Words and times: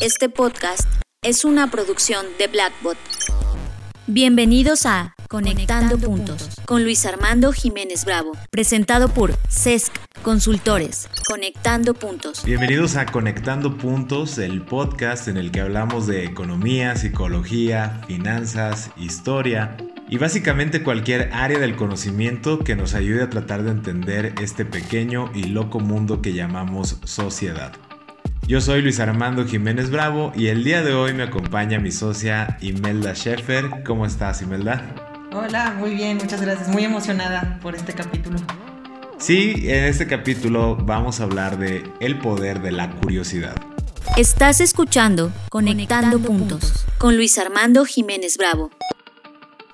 Este 0.00 0.28
podcast 0.28 0.88
es 1.22 1.44
una 1.44 1.70
producción 1.70 2.26
de 2.38 2.48
Blackbot. 2.48 2.96
Bienvenidos 4.06 4.86
a 4.86 5.14
Conectando, 5.28 5.98
Puntos 5.98 6.50
con 6.66 6.82
Luis 6.82 7.06
Armando 7.06 7.52
Jiménez 7.52 8.04
Bravo, 8.04 8.32
presentado 8.50 9.08
por 9.08 9.34
CESC 9.48 9.92
Consultores. 10.22 11.08
Conectando 11.28 11.94
Puntos. 11.94 12.44
Bienvenidos 12.44 12.96
a 12.96 13.06
Conectando 13.06 13.78
Puntos, 13.78 14.38
el 14.38 14.62
podcast 14.62 15.28
en 15.28 15.36
el 15.36 15.52
que 15.52 15.60
hablamos 15.60 16.06
de 16.06 16.24
economía, 16.24 16.96
psicología, 16.96 18.02
finanzas, 18.06 18.90
historia 18.96 19.76
y 20.08 20.18
básicamente 20.18 20.82
cualquier 20.82 21.30
área 21.32 21.58
del 21.58 21.76
conocimiento 21.76 22.58
que 22.58 22.76
nos 22.76 22.94
ayude 22.94 23.22
a 23.22 23.30
tratar 23.30 23.62
de 23.62 23.70
entender 23.70 24.34
este 24.42 24.64
pequeño 24.64 25.30
y 25.34 25.44
loco 25.44 25.80
mundo 25.80 26.20
que 26.20 26.34
llamamos 26.34 26.98
sociedad. 27.04 27.72
Yo 28.46 28.60
soy 28.60 28.82
Luis 28.82 29.00
Armando 29.00 29.46
Jiménez 29.46 29.90
Bravo 29.90 30.30
y 30.36 30.48
el 30.48 30.64
día 30.64 30.82
de 30.82 30.92
hoy 30.92 31.14
me 31.14 31.22
acompaña 31.22 31.78
mi 31.78 31.90
socia 31.90 32.58
Imelda 32.60 33.14
Sheffer. 33.14 33.82
¿Cómo 33.86 34.04
estás, 34.04 34.42
Imelda? 34.42 34.84
Hola, 35.32 35.74
muy 35.78 35.94
bien, 35.94 36.18
muchas 36.18 36.42
gracias. 36.42 36.68
Muy 36.68 36.84
emocionada 36.84 37.58
por 37.62 37.74
este 37.74 37.94
capítulo. 37.94 38.36
Sí, 39.16 39.54
en 39.64 39.84
este 39.84 40.06
capítulo 40.06 40.76
vamos 40.76 41.20
a 41.20 41.24
hablar 41.24 41.58
de 41.58 41.90
el 42.00 42.18
poder 42.18 42.60
de 42.60 42.72
la 42.72 42.90
curiosidad. 42.90 43.54
Estás 44.18 44.60
escuchando 44.60 45.32
Conectando, 45.48 46.18
puntos 46.18 46.84
con 46.98 47.16
Luis 47.16 47.38
Armando 47.38 47.86
Jiménez 47.86 48.36
Bravo. 48.36 48.70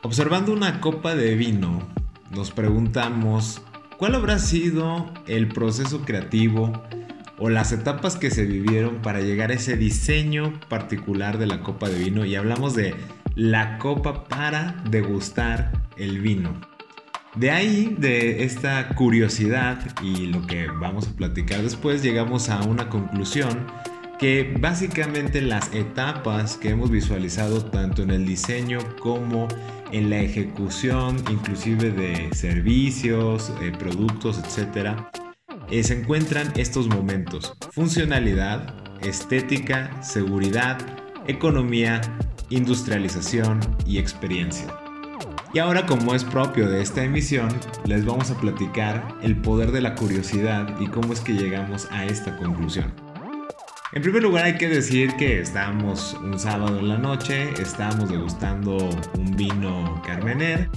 Observando 0.02 0.52
una 0.52 0.80
copa 0.80 1.16
de 1.16 1.34
vino, 1.34 1.82
nos 2.30 2.52
preguntamos 2.52 3.62
cuál 3.96 4.14
habrá 4.14 4.38
sido 4.38 5.12
el 5.26 5.48
proceso 5.48 6.02
creativo 6.02 6.72
o 7.40 7.48
las 7.48 7.72
etapas 7.72 8.16
que 8.16 8.30
se 8.30 8.44
vivieron 8.44 8.96
para 8.96 9.20
llegar 9.20 9.50
a 9.50 9.54
ese 9.54 9.76
diseño 9.76 10.60
particular 10.68 11.38
de 11.38 11.46
la 11.46 11.62
copa 11.62 11.88
de 11.88 11.98
vino 11.98 12.24
y 12.24 12.36
hablamos 12.36 12.74
de 12.74 12.94
la 13.34 13.78
copa 13.78 14.24
para 14.24 14.76
degustar 14.90 15.72
el 15.96 16.20
vino. 16.20 16.60
De 17.34 17.50
ahí, 17.50 17.96
de 17.98 18.44
esta 18.44 18.88
curiosidad 18.90 19.80
y 20.02 20.26
lo 20.26 20.46
que 20.46 20.66
vamos 20.66 21.08
a 21.08 21.16
platicar 21.16 21.62
después, 21.62 22.02
llegamos 22.02 22.50
a 22.50 22.60
una 22.62 22.88
conclusión 22.88 23.66
que 24.18 24.54
básicamente 24.60 25.40
las 25.40 25.72
etapas 25.72 26.58
que 26.58 26.70
hemos 26.70 26.90
visualizado 26.90 27.64
tanto 27.64 28.02
en 28.02 28.10
el 28.10 28.26
diseño 28.26 28.80
como 28.98 29.48
en 29.92 30.10
la 30.10 30.18
ejecución, 30.18 31.16
inclusive 31.30 31.90
de 31.90 32.28
servicios, 32.34 33.50
eh, 33.62 33.72
productos, 33.78 34.38
etcétera, 34.38 35.10
eh, 35.70 35.82
se 35.82 36.00
encuentran 36.00 36.52
estos 36.56 36.88
momentos. 36.88 37.54
Funcionalidad, 37.72 38.74
estética, 39.02 40.02
seguridad, 40.02 40.78
economía, 41.26 42.00
industrialización 42.50 43.60
y 43.86 43.98
experiencia. 43.98 44.66
Y 45.52 45.58
ahora 45.58 45.86
como 45.86 46.14
es 46.14 46.24
propio 46.24 46.68
de 46.68 46.80
esta 46.80 47.02
emisión, 47.02 47.48
les 47.84 48.04
vamos 48.04 48.30
a 48.30 48.38
platicar 48.38 49.16
el 49.22 49.36
poder 49.36 49.72
de 49.72 49.80
la 49.80 49.94
curiosidad 49.94 50.76
y 50.80 50.86
cómo 50.86 51.12
es 51.12 51.20
que 51.20 51.32
llegamos 51.32 51.88
a 51.90 52.04
esta 52.04 52.36
conclusión. 52.36 52.92
En 53.92 54.02
primer 54.02 54.22
lugar 54.22 54.44
hay 54.44 54.56
que 54.56 54.68
decir 54.68 55.16
que 55.16 55.40
estamos 55.40 56.16
un 56.22 56.38
sábado 56.38 56.78
en 56.78 56.88
la 56.88 56.98
noche, 56.98 57.50
estamos 57.60 58.08
degustando 58.08 58.90
un 59.18 59.36
vino 59.36 60.00
Carmener 60.06 60.70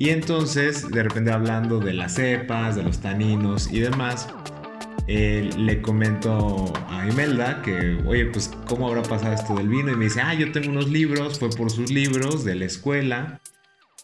y 0.00 0.10
entonces, 0.10 0.88
de 0.88 1.02
repente 1.02 1.32
hablando 1.32 1.80
de 1.80 1.92
las 1.92 2.14
cepas, 2.14 2.76
de 2.76 2.84
los 2.84 3.00
taninos 3.00 3.68
y 3.72 3.80
demás, 3.80 4.28
eh, 5.08 5.50
le 5.56 5.82
comento 5.82 6.72
a 6.88 7.04
Imelda 7.08 7.62
que, 7.62 7.98
oye, 8.06 8.26
pues, 8.26 8.52
¿cómo 8.68 8.86
habrá 8.86 9.02
pasado 9.02 9.34
esto 9.34 9.56
del 9.56 9.68
vino? 9.68 9.90
Y 9.90 9.96
me 9.96 10.04
dice, 10.04 10.20
ah, 10.20 10.34
yo 10.34 10.52
tengo 10.52 10.68
unos 10.68 10.88
libros, 10.88 11.40
fue 11.40 11.50
por 11.50 11.72
sus 11.72 11.90
libros 11.90 12.44
de 12.44 12.54
la 12.54 12.66
escuela, 12.66 13.40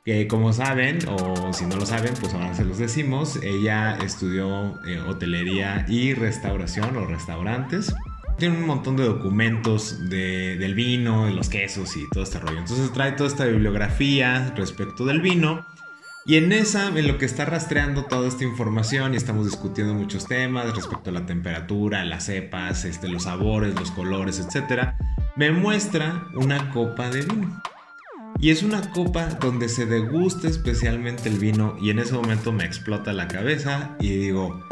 que 0.04 0.26
como 0.26 0.52
saben, 0.52 0.98
o 1.08 1.52
si 1.52 1.64
no 1.64 1.76
lo 1.76 1.86
saben, 1.86 2.14
pues 2.20 2.34
ahora 2.34 2.54
se 2.54 2.64
los 2.64 2.78
decimos, 2.78 3.38
ella 3.44 3.96
estudió 4.04 4.83
eh, 4.88 4.98
hotelería 4.98 5.86
y 5.88 6.12
restauración 6.14 6.96
o 6.96 7.06
restaurantes. 7.06 7.94
Tiene 8.36 8.58
un 8.58 8.66
montón 8.66 8.96
de 8.96 9.04
documentos 9.04 10.08
del 10.10 10.74
vino, 10.74 11.27
de 11.27 11.34
los 11.34 11.48
quesos 11.48 11.96
y 11.96 12.08
todo 12.10 12.24
este 12.24 12.40
rollo. 12.40 12.58
Entonces 12.58 12.92
trae 12.92 13.12
toda 13.12 13.28
esta 13.28 13.44
bibliografía 13.44 14.52
respecto 14.56 15.04
del 15.04 15.20
vino 15.20 15.64
y 16.27 16.36
en 16.36 16.52
esa, 16.52 16.89
en 16.89 17.07
lo 17.07 17.18
que 17.18 17.27
está 17.27 17.45
rastreando 17.45 18.07
toda 18.07 18.27
esta 18.27 18.45
información 18.45 19.12
y 19.12 19.18
estamos 19.18 19.45
discutiendo 19.45 19.92
muchos 19.92 20.27
temas 20.27 20.74
respecto 20.74 21.11
a 21.11 21.12
la 21.12 21.27
temperatura, 21.27 22.02
las 22.05 22.24
cepas, 22.24 22.86
este, 22.86 23.08
los 23.08 23.24
sabores, 23.24 23.74
los 23.74 23.90
colores, 23.90 24.39
etc., 24.39 24.95
me 25.36 25.51
muestra 25.51 26.27
una 26.34 26.70
copa 26.70 27.11
de 27.11 27.23
vino. 27.23 27.63
Y 28.39 28.51
es 28.51 28.63
una 28.63 28.90
copa 28.92 29.27
donde 29.40 29.68
se 29.68 29.84
degusta 29.84 30.48
especialmente 30.48 31.29
el 31.29 31.39
vino 31.39 31.77
y 31.80 31.90
en 31.90 31.98
ese 31.98 32.14
momento 32.14 32.52
me 32.52 32.64
explota 32.64 33.13
la 33.13 33.29
cabeza 33.29 33.95
y 34.01 34.08
digo, 34.11 34.64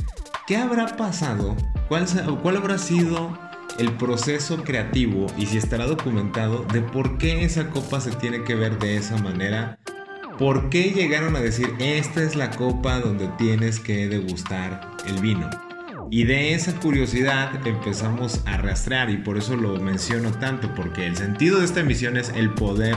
¿qué 0.46 0.56
habrá 0.56 0.96
pasado? 0.96 1.56
¿Cuál, 1.88 2.06
cuál 2.42 2.56
habrá 2.56 2.78
sido 2.78 3.38
el 3.78 3.92
proceso 3.92 4.62
creativo 4.64 5.26
y 5.36 5.46
si 5.46 5.58
estará 5.58 5.86
documentado 5.86 6.64
de 6.72 6.80
por 6.80 7.18
qué 7.18 7.44
esa 7.44 7.70
copa 7.70 8.00
se 8.00 8.12
tiene 8.12 8.42
que 8.42 8.54
ver 8.54 8.78
de 8.78 8.96
esa 8.96 9.16
manera 9.18 9.78
¿Por 10.42 10.70
qué 10.70 10.90
llegaron 10.90 11.36
a 11.36 11.40
decir 11.40 11.72
esta 11.78 12.20
es 12.20 12.34
la 12.34 12.50
copa 12.50 12.98
donde 12.98 13.28
tienes 13.38 13.78
que 13.78 14.08
degustar 14.08 14.90
el 15.06 15.20
vino? 15.20 15.48
Y 16.10 16.24
de 16.24 16.52
esa 16.52 16.74
curiosidad 16.80 17.64
empezamos 17.64 18.42
a 18.44 18.56
rastrear 18.56 19.08
y 19.10 19.18
por 19.18 19.38
eso 19.38 19.54
lo 19.54 19.78
menciono 19.78 20.32
tanto, 20.32 20.74
porque 20.74 21.06
el 21.06 21.16
sentido 21.16 21.60
de 21.60 21.66
esta 21.66 21.78
emisión 21.78 22.16
es 22.16 22.30
el 22.30 22.50
poder 22.54 22.96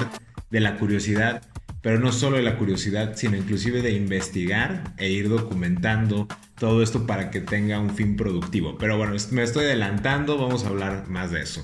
de 0.50 0.60
la 0.60 0.78
curiosidad, 0.78 1.44
pero 1.84 2.00
no 2.00 2.12
solo 2.12 2.38
de 2.38 2.42
la 2.42 2.58
curiosidad, 2.58 3.14
sino 3.16 3.38
inclusive 3.38 3.84
de 3.84 3.92
investigar 3.92 4.96
e 4.98 5.12
ir 5.12 5.30
documentando 5.30 6.28
todo 6.58 6.82
esto 6.82 7.06
para 7.06 7.30
que 7.30 7.42
tenga 7.42 7.80
un 7.80 7.92
fin 7.92 8.16
productivo. 8.16 8.76
Pero 8.80 8.98
bueno, 8.98 9.14
me 9.30 9.44
estoy 9.44 9.66
adelantando, 9.66 10.40
vamos 10.40 10.66
a 10.66 10.70
hablar 10.70 11.08
más 11.10 11.30
de 11.30 11.44
eso. 11.44 11.64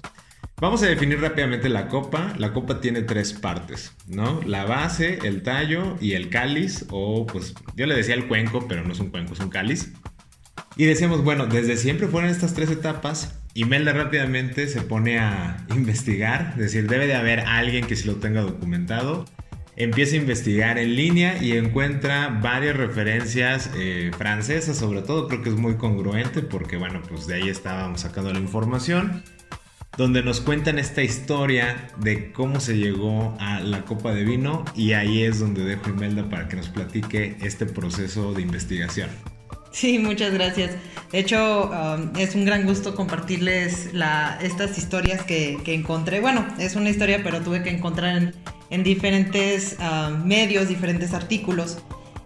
Vamos 0.61 0.83
a 0.83 0.85
definir 0.85 1.19
rápidamente 1.19 1.69
la 1.69 1.87
copa. 1.87 2.35
La 2.37 2.53
copa 2.53 2.79
tiene 2.81 3.01
tres 3.01 3.33
partes, 3.33 3.95
¿no? 4.07 4.41
La 4.45 4.63
base, 4.65 5.17
el 5.23 5.41
tallo 5.41 5.97
y 5.99 6.11
el 6.11 6.29
cáliz, 6.29 6.85
o 6.91 7.25
pues 7.25 7.55
yo 7.75 7.87
le 7.87 7.95
decía 7.95 8.13
el 8.13 8.27
cuenco, 8.27 8.67
pero 8.67 8.83
no 8.83 8.93
es 8.93 8.99
un 8.99 9.09
cuenco, 9.09 9.33
es 9.33 9.39
un 9.39 9.49
cáliz. 9.49 9.91
Y 10.75 10.85
decíamos, 10.85 11.23
bueno, 11.23 11.47
desde 11.47 11.77
siempre 11.77 12.07
fueron 12.07 12.29
estas 12.29 12.53
tres 12.53 12.69
etapas. 12.69 13.41
Imelda 13.55 13.91
rápidamente 13.93 14.67
se 14.67 14.83
pone 14.83 15.17
a 15.17 15.65
investigar, 15.75 16.51
es 16.51 16.61
decir, 16.61 16.87
debe 16.87 17.07
de 17.07 17.15
haber 17.15 17.39
alguien 17.39 17.87
que 17.87 17.95
sí 17.95 18.07
lo 18.07 18.17
tenga 18.17 18.41
documentado. 18.41 19.25
Empieza 19.77 20.13
a 20.13 20.19
investigar 20.19 20.77
en 20.77 20.95
línea 20.95 21.41
y 21.41 21.53
encuentra 21.53 22.39
varias 22.39 22.77
referencias 22.77 23.71
eh, 23.75 24.11
francesas, 24.15 24.77
sobre 24.77 25.01
todo 25.01 25.27
creo 25.27 25.41
que 25.41 25.49
es 25.49 25.55
muy 25.55 25.77
congruente 25.77 26.43
porque 26.43 26.77
bueno, 26.77 27.01
pues 27.09 27.25
de 27.25 27.33
ahí 27.33 27.49
estábamos 27.49 28.01
sacando 28.01 28.31
la 28.31 28.39
información 28.39 29.23
donde 29.97 30.23
nos 30.23 30.39
cuentan 30.39 30.79
esta 30.79 31.03
historia 31.03 31.89
de 31.97 32.31
cómo 32.31 32.59
se 32.59 32.77
llegó 32.77 33.35
a 33.39 33.59
la 33.59 33.83
copa 33.83 34.13
de 34.13 34.23
vino 34.23 34.63
y 34.75 34.93
ahí 34.93 35.23
es 35.23 35.39
donde 35.39 35.63
dejo 35.63 35.89
Imelda 35.89 36.29
para 36.29 36.47
que 36.47 36.55
nos 36.55 36.69
platique 36.69 37.37
este 37.41 37.65
proceso 37.65 38.33
de 38.33 38.41
investigación. 38.41 39.09
Sí, 39.71 39.99
muchas 39.99 40.33
gracias. 40.33 40.71
De 41.11 41.19
hecho, 41.19 41.69
um, 41.69 42.15
es 42.17 42.35
un 42.35 42.45
gran 42.45 42.65
gusto 42.65 42.93
compartirles 42.93 43.89
estas 44.41 44.77
historias 44.77 45.23
que, 45.23 45.61
encontré. 45.65 46.19
Bueno, 46.19 46.45
es 46.59 46.75
una 46.75 46.89
historia, 46.89 47.21
pero 47.23 47.41
tuve 47.41 47.63
que 47.63 47.69
encontrar 47.69 48.33
en, 48.69 48.83
diferentes 48.83 49.77
um, 49.79 50.25
medios, 50.25 50.67
diferentes 50.67 51.13
artículos. 51.13 51.77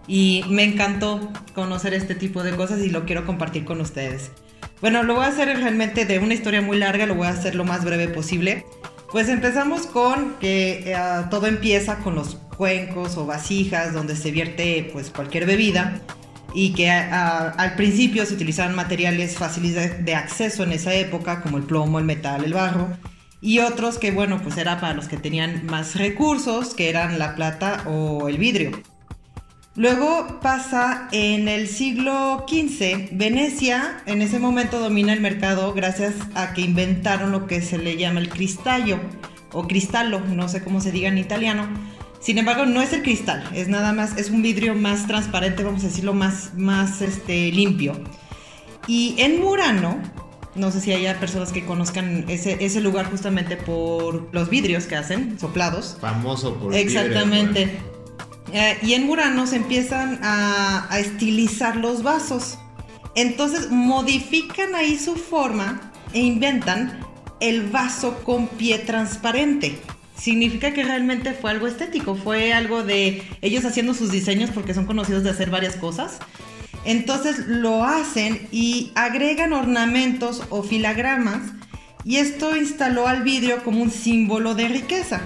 Y 0.07 0.43
me 0.49 0.63
encantó 0.63 1.31
conocer 1.53 1.93
este 1.93 2.15
tipo 2.15 2.43
de 2.43 2.55
cosas 2.55 2.81
y 2.81 2.89
lo 2.89 3.05
quiero 3.05 3.25
compartir 3.25 3.65
con 3.65 3.79
ustedes. 3.81 4.31
Bueno, 4.81 5.03
lo 5.03 5.15
voy 5.15 5.25
a 5.25 5.27
hacer 5.27 5.47
realmente 5.57 6.05
de 6.05 6.19
una 6.19 6.33
historia 6.33 6.61
muy 6.61 6.77
larga, 6.77 7.05
lo 7.05 7.15
voy 7.15 7.27
a 7.27 7.31
hacer 7.31 7.55
lo 7.55 7.63
más 7.63 7.83
breve 7.85 8.07
posible. 8.09 8.65
Pues 9.11 9.29
empezamos 9.29 9.87
con 9.87 10.35
que 10.39 10.91
eh, 10.91 10.97
todo 11.29 11.47
empieza 11.47 11.97
con 11.99 12.15
los 12.15 12.35
cuencos 12.57 13.17
o 13.17 13.25
vasijas 13.25 13.93
donde 13.93 14.15
se 14.15 14.31
vierte 14.31 14.89
pues 14.91 15.09
cualquier 15.09 15.45
bebida 15.45 16.01
y 16.53 16.73
que 16.73 16.89
al 16.89 17.75
principio 17.75 18.25
se 18.25 18.33
utilizaban 18.33 18.75
materiales 18.75 19.37
fáciles 19.37 20.03
de, 20.03 20.15
acceso 20.15 20.63
en 20.63 20.71
esa 20.71 20.93
época 20.93 21.41
como 21.41 21.57
el 21.57 21.63
plomo, 21.63 21.99
el 21.99 22.05
metal, 22.05 22.43
el 22.43 22.53
barro 22.53 22.87
y 23.41 23.59
otros 23.59 23.97
que 23.97 24.11
bueno 24.11 24.41
pues 24.41 24.57
era 24.57 24.79
para 24.79 24.93
los 24.93 25.07
que 25.07 25.17
tenían 25.17 25.65
más 25.65 25.95
recursos 25.95 26.73
que 26.73 26.89
eran 26.89 27.19
la 27.19 27.35
plata 27.35 27.83
o 27.87 28.29
el 28.29 28.37
vidrio. 28.37 28.71
Luego 29.77 30.39
pasa 30.41 31.09
en 31.11 31.49
el 31.49 31.67
siglo 31.67 32.45
XV, 32.47 33.09
Venecia 33.11 33.97
en 34.05 34.21
ese 34.21 34.39
momento 34.39 34.79
domina 34.79 35.11
el 35.11 35.19
mercado 35.19 35.73
gracias 35.73 36.13
a 36.33 36.53
que 36.53 36.61
inventaron 36.61 37.33
lo 37.33 37.45
que 37.45 37.61
se 37.61 37.77
le 37.77 37.97
llama 37.97 38.21
el 38.21 38.29
cristallo 38.29 38.99
o 39.51 39.67
cristallo, 39.67 40.21
no 40.21 40.47
sé 40.47 40.63
cómo 40.63 40.79
se 40.79 40.93
diga 40.93 41.09
en 41.09 41.17
italiano. 41.17 41.67
Sin 42.21 42.37
embargo, 42.37 42.65
no 42.65 42.81
es 42.81 42.93
el 42.93 43.03
cristal, 43.03 43.43
es 43.53 43.67
nada 43.67 43.91
más, 43.91 44.17
es 44.17 44.29
un 44.29 44.41
vidrio 44.41 44.75
más 44.75 45.07
transparente, 45.07 45.63
vamos 45.63 45.83
a 45.83 45.87
decirlo, 45.87 46.13
más, 46.13 46.53
más 46.55 47.01
este, 47.01 47.51
limpio. 47.51 48.01
Y 48.87 49.15
en 49.17 49.41
Murano 49.41 49.99
No 50.55 50.71
sé 50.71 50.79
si 50.79 50.93
haya 50.93 51.19
personas 51.19 51.51
que 51.51 51.65
conozcan 51.65 52.23
ese, 52.29 52.63
ese 52.63 52.79
lugar 52.79 53.09
justamente 53.11 53.57
por 53.57 54.29
los 54.33 54.49
vidrios 54.49 54.85
que 54.85 54.95
hacen, 54.95 55.37
soplados. 55.37 55.97
Famoso 55.99 56.55
por 56.55 56.73
Exactamente. 56.73 57.77
Eh, 58.55 58.77
y 58.81 58.93
en 58.93 59.05
Murano 59.05 59.47
se 59.47 59.57
empiezan 59.57 60.17
a, 60.23 60.87
a 60.89 60.99
estilizar 60.99 61.75
los 61.75 62.03
vasos. 62.03 62.57
Entonces 63.13 63.69
modifican 63.69 64.75
ahí 64.75 64.97
su 64.97 65.17
forma 65.17 65.91
e 66.13 66.21
inventan 66.21 66.97
el 67.41 67.63
vaso 67.63 68.23
con 68.23 68.47
pie 68.47 68.79
transparente. 68.79 69.77
Significa 70.17 70.73
que 70.73 70.85
realmente 70.85 71.33
fue 71.33 71.51
algo 71.51 71.67
estético, 71.67 72.15
fue 72.15 72.53
algo 72.53 72.81
de 72.81 73.23
ellos 73.41 73.65
haciendo 73.65 73.93
sus 73.93 74.09
diseños 74.09 74.51
porque 74.51 74.73
son 74.73 74.85
conocidos 74.85 75.23
de 75.25 75.31
hacer 75.31 75.49
varias 75.49 75.75
cosas. 75.75 76.19
Entonces 76.85 77.47
lo 77.47 77.83
hacen 77.83 78.47
y 78.53 78.93
agregan 78.95 79.51
ornamentos 79.51 80.43
o 80.49 80.63
filagramas 80.63 81.41
y 82.05 82.17
esto 82.17 82.55
instaló 82.55 83.09
al 83.09 83.23
vidrio 83.23 83.65
como 83.65 83.81
un 83.81 83.91
símbolo 83.91 84.55
de 84.55 84.69
riqueza. 84.69 85.19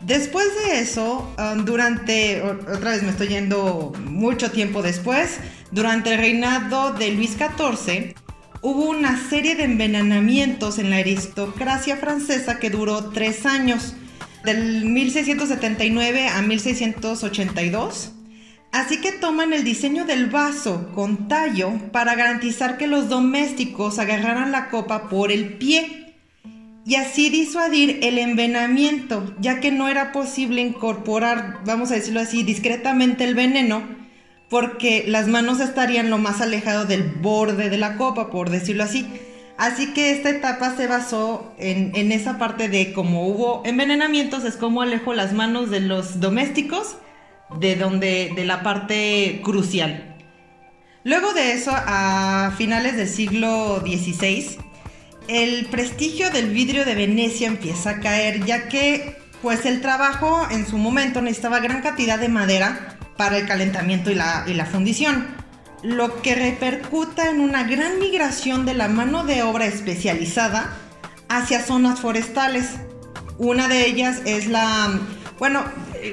Después 0.00 0.46
de 0.54 0.80
eso, 0.80 1.34
um, 1.38 1.64
durante, 1.64 2.42
otra 2.42 2.90
vez 2.90 3.02
me 3.02 3.10
estoy 3.10 3.28
yendo 3.28 3.92
mucho 4.04 4.50
tiempo 4.50 4.82
después, 4.82 5.38
durante 5.70 6.12
el 6.12 6.18
reinado 6.18 6.92
de 6.92 7.10
Luis 7.12 7.36
XIV, 7.36 8.14
hubo 8.60 8.84
una 8.90 9.18
serie 9.28 9.54
de 9.54 9.64
envenenamientos 9.64 10.78
en 10.78 10.90
la 10.90 10.96
aristocracia 10.96 11.96
francesa 11.96 12.58
que 12.58 12.70
duró 12.70 13.10
tres 13.10 13.46
años, 13.46 13.94
del 14.44 14.84
1679 14.84 16.28
a 16.28 16.40
1682. 16.40 18.12
Así 18.72 19.00
que 19.00 19.12
toman 19.12 19.52
el 19.52 19.64
diseño 19.64 20.04
del 20.04 20.26
vaso 20.26 20.90
con 20.94 21.28
tallo 21.28 21.72
para 21.92 22.14
garantizar 22.14 22.78
que 22.78 22.86
los 22.86 23.08
domésticos 23.08 23.98
agarraran 23.98 24.52
la 24.52 24.68
copa 24.68 25.08
por 25.08 25.32
el 25.32 25.54
pie 25.54 26.05
y 26.86 26.94
así 26.94 27.30
disuadir 27.30 27.98
el 28.02 28.16
envenenamiento, 28.16 29.34
ya 29.40 29.58
que 29.58 29.72
no 29.72 29.88
era 29.88 30.12
posible 30.12 30.62
incorporar, 30.62 31.58
vamos 31.64 31.90
a 31.90 31.96
decirlo 31.96 32.20
así, 32.20 32.44
discretamente 32.44 33.24
el 33.24 33.34
veneno, 33.34 33.82
porque 34.48 35.02
las 35.08 35.26
manos 35.26 35.58
estarían 35.58 36.10
lo 36.10 36.18
más 36.18 36.40
alejado 36.40 36.84
del 36.84 37.02
borde 37.02 37.70
de 37.70 37.76
la 37.76 37.96
copa, 37.96 38.30
por 38.30 38.50
decirlo 38.50 38.84
así. 38.84 39.04
Así 39.58 39.94
que 39.94 40.12
esta 40.12 40.30
etapa 40.30 40.76
se 40.76 40.86
basó 40.86 41.52
en, 41.58 42.12
esa 42.12 42.38
parte 42.38 42.68
de 42.68 42.92
cómo 42.92 43.26
hubo 43.26 43.62
envenenamientos, 43.64 44.44
es 44.44 44.54
como 44.54 44.80
alejo 44.80 45.12
las 45.12 45.32
manos 45.32 45.70
de 45.70 45.80
los 45.80 46.20
domésticos 46.20 46.98
de 47.58 47.74
donde 47.74 48.30
de 48.36 48.44
la 48.44 48.62
parte 48.62 49.40
crucial. 49.42 50.16
Luego 51.02 51.32
de 51.32 51.52
eso, 51.52 51.72
a 51.74 52.52
finales 52.56 52.96
del 52.96 53.08
siglo 53.08 53.80
XVI, 53.80 54.58
el 55.28 55.66
prestigio 55.66 56.30
del 56.30 56.50
vidrio 56.50 56.84
de 56.84 56.94
Venecia 56.94 57.48
empieza 57.48 57.90
a 57.90 58.00
caer, 58.00 58.44
ya 58.44 58.68
que 58.68 59.16
pues 59.42 59.66
el 59.66 59.80
trabajo 59.80 60.46
en 60.50 60.66
su 60.66 60.78
momento 60.78 61.20
necesitaba 61.22 61.60
gran 61.60 61.82
cantidad 61.82 62.18
de 62.18 62.28
madera 62.28 62.96
para 63.16 63.38
el 63.38 63.46
calentamiento 63.46 64.10
y 64.10 64.14
la, 64.14 64.68
fundición, 64.70 65.26
lo 65.82 66.20
que 66.22 66.34
repercuta 66.34 67.30
en 67.30 67.40
una 67.40 67.64
gran 67.64 67.98
migración 67.98 68.66
de 68.66 68.74
la 68.74 68.88
mano 68.88 69.24
de 69.24 69.42
obra 69.42 69.66
especializada 69.66 70.76
hacia 71.28 71.62
zonas 71.62 72.00
forestales. 72.00 72.70
Una 73.38 73.68
de 73.68 73.86
ellas 73.86 74.20
es 74.24 74.48
la, 74.48 74.98
bueno, 75.38 75.64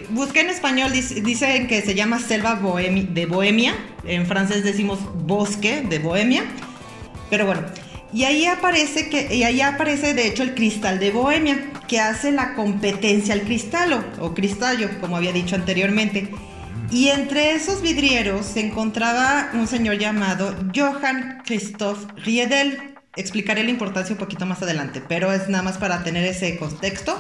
busqué 0.10 0.42
en 0.42 0.50
español, 0.50 0.92
dicen 0.92 1.68
que 1.68 1.82
se 1.82 1.96
llama 1.96 2.20
selva 2.20 2.56
de 2.56 3.26
Bohemia, 3.26 3.76
en 4.06 4.26
francés 4.26 4.64
decimos 4.64 5.00
bosque 5.26 5.82
de 5.82 6.00
Bohemia, 6.00 6.44
pero 7.30 7.46
bueno, 7.46 7.64
y 8.14 8.26
ahí 8.26 8.46
aparece 8.46 9.10
que 9.10 9.36
y 9.36 9.44
ahí 9.44 9.62
aparece 9.62 10.14
de 10.14 10.28
hecho 10.28 10.44
el 10.44 10.54
cristal 10.54 11.00
de 11.00 11.12
Bohemia, 11.12 11.72
que 11.88 12.00
hace 12.00 12.32
la 12.32 12.54
competencia 12.54 13.34
al 13.34 13.42
cristal 13.42 14.06
o 14.20 14.34
cristallo, 14.34 14.90
como 15.00 15.18
había 15.18 15.32
dicho 15.32 15.56
anteriormente. 15.56 16.30
Y 16.92 17.10
entre 17.10 17.54
esos 17.54 17.82
vidrieros 17.82 18.46
se 18.46 18.60
encontraba 18.60 19.50
un 19.54 19.68
señor 19.68 19.98
llamado 19.98 20.56
Johann 20.76 21.42
Christoph 21.44 22.06
Riedel. 22.18 22.96
Explicaré 23.16 23.64
la 23.64 23.72
importancia 23.72 24.14
un 24.14 24.20
poquito 24.20 24.46
más 24.46 24.62
adelante, 24.62 25.02
pero 25.08 25.34
es 25.34 25.50
nada 25.50 25.64
más 25.64 25.80
para 25.80 26.04
tener 26.04 26.24
ese 26.24 26.56
contexto. 26.58 27.18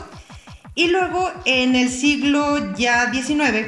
Y 0.76 0.88
luego 0.88 1.32
en 1.46 1.76
el 1.76 1.90
siglo 1.90 2.76
ya 2.76 3.12
XIX, 3.12 3.68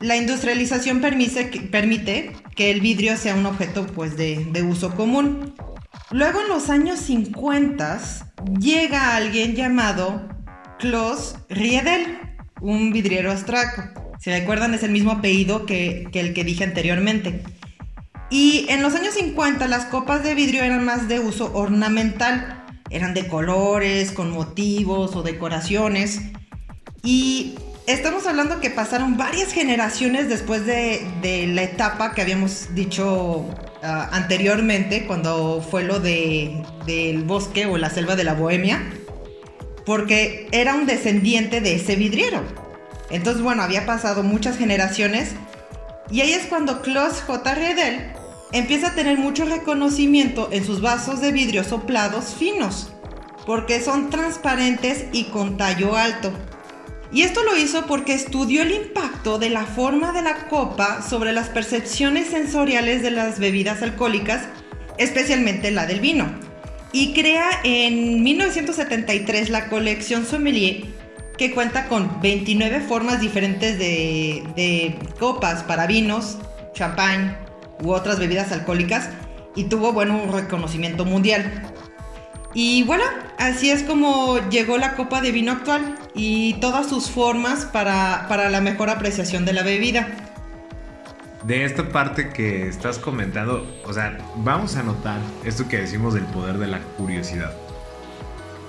la 0.00 0.16
industrialización 0.16 1.00
permite 1.00 2.32
que 2.54 2.70
el 2.70 2.80
vidrio 2.80 3.16
sea 3.16 3.34
un 3.34 3.46
objeto 3.46 3.86
pues, 3.86 4.16
de, 4.16 4.46
de 4.52 4.62
uso 4.62 4.94
común. 4.94 5.54
Luego 6.10 6.40
en 6.40 6.48
los 6.48 6.70
años 6.70 7.00
50 7.00 8.00
llega 8.58 9.14
alguien 9.14 9.54
llamado 9.54 10.26
Klaus 10.78 11.34
Riedel, 11.50 12.18
un 12.62 12.92
vidriero 12.92 13.30
astraco. 13.30 13.82
Si 14.18 14.30
recuerdan 14.30 14.72
es 14.72 14.82
el 14.82 14.90
mismo 14.90 15.12
apellido 15.12 15.66
que, 15.66 16.08
el 16.14 16.32
que 16.32 16.44
dije 16.44 16.64
anteriormente. 16.64 17.42
Y 18.30 18.64
en 18.70 18.80
los 18.80 18.94
años 18.94 19.14
50 19.14 19.68
las 19.68 19.84
copas 19.84 20.24
de 20.24 20.34
vidrio 20.34 20.62
eran 20.62 20.82
más 20.82 21.08
de 21.08 21.20
uso 21.20 21.52
ornamental. 21.52 22.64
Eran 22.88 23.12
de 23.12 23.28
colores, 23.28 24.10
con 24.10 24.30
motivos 24.30 25.14
o 25.14 25.22
decoraciones. 25.22 26.22
Y 27.02 27.58
estamos 27.86 28.26
hablando 28.26 28.60
que 28.60 28.70
pasaron 28.70 29.18
varias 29.18 29.52
generaciones 29.52 30.30
después 30.30 30.64
de, 30.64 31.06
de 31.20 31.48
la 31.48 31.64
etapa 31.64 32.14
que 32.14 32.22
habíamos 32.22 32.74
dicho 32.74 33.44
Ah, 33.82 34.08
anteriormente, 34.12 35.06
cuando 35.06 35.64
fue 35.68 35.84
lo 35.84 36.00
de, 36.00 36.64
del 36.84 37.22
bosque 37.22 37.66
o 37.66 37.78
la 37.78 37.90
selva 37.90 38.16
de 38.16 38.24
la 38.24 38.34
Bohemia, 38.34 38.82
porque 39.86 40.48
era 40.50 40.74
un 40.74 40.86
descendiente 40.86 41.60
de 41.60 41.76
ese 41.76 41.94
vidriero. 41.94 42.42
Entonces, 43.10 43.42
bueno, 43.42 43.62
había 43.62 43.86
pasado 43.86 44.22
muchas 44.22 44.58
generaciones 44.58 45.32
y 46.10 46.22
ahí 46.22 46.32
es 46.32 46.46
cuando 46.46 46.82
Klaus 46.82 47.20
J. 47.20 47.54
Riedel 47.54 48.12
empieza 48.52 48.88
a 48.88 48.94
tener 48.94 49.16
mucho 49.16 49.44
reconocimiento 49.44 50.48
en 50.50 50.64
sus 50.64 50.80
vasos 50.80 51.20
de 51.20 51.32
vidrio 51.32 51.62
soplados 51.62 52.34
finos, 52.36 52.90
porque 53.46 53.80
son 53.80 54.10
transparentes 54.10 55.04
y 55.12 55.24
con 55.24 55.56
tallo 55.56 55.96
alto. 55.96 56.32
Y 57.12 57.22
esto 57.22 57.42
lo 57.42 57.56
hizo 57.56 57.86
porque 57.86 58.12
estudió 58.12 58.62
el 58.62 58.72
impacto 58.72 59.38
de 59.38 59.48
la 59.48 59.64
forma 59.64 60.12
de 60.12 60.22
la 60.22 60.48
copa 60.48 61.00
sobre 61.02 61.32
las 61.32 61.48
percepciones 61.48 62.28
sensoriales 62.28 63.02
de 63.02 63.10
las 63.10 63.38
bebidas 63.38 63.82
alcohólicas, 63.82 64.42
especialmente 64.98 65.70
la 65.70 65.86
del 65.86 66.00
vino. 66.00 66.26
Y 66.92 67.14
crea 67.14 67.48
en 67.64 68.22
1973 68.22 69.48
la 69.48 69.68
colección 69.68 70.26
Sommelier, 70.26 70.84
que 71.38 71.52
cuenta 71.52 71.88
con 71.88 72.20
29 72.20 72.80
formas 72.80 73.20
diferentes 73.20 73.78
de, 73.78 74.98
copas 75.18 75.62
para 75.62 75.86
vinos, 75.86 76.38
champán 76.74 77.38
u 77.82 77.92
otras 77.92 78.18
bebidas 78.18 78.52
alcohólicas, 78.52 79.08
y 79.54 79.64
tuvo 79.64 79.92
bueno, 79.92 80.22
un 80.22 80.32
reconocimiento 80.32 81.04
mundial. 81.04 81.72
Y 82.54 82.82
bueno, 82.84 83.04
así 83.38 83.70
es 83.70 83.82
como 83.82 84.38
llegó 84.48 84.78
la 84.78 84.94
copa 84.94 85.20
de 85.20 85.32
vino 85.32 85.52
actual 85.52 85.96
y 86.14 86.54
todas 86.54 86.88
sus 86.88 87.10
formas 87.10 87.66
para, 87.66 88.48
la 88.48 88.60
mejor 88.60 88.88
apreciación 88.90 89.44
de 89.44 89.52
la 89.52 89.62
bebida. 89.62 90.08
De 91.44 91.64
esta 91.64 91.88
parte 91.90 92.30
que 92.30 92.66
estás 92.66 92.98
comentando, 92.98 93.66
o 93.84 93.92
sea, 93.92 94.18
vamos 94.36 94.76
a 94.76 94.82
notar 94.82 95.20
esto 95.44 95.68
que 95.68 95.78
decimos 95.78 96.14
del 96.14 96.24
poder 96.24 96.58
de 96.58 96.66
la 96.66 96.80
curiosidad. 96.96 97.52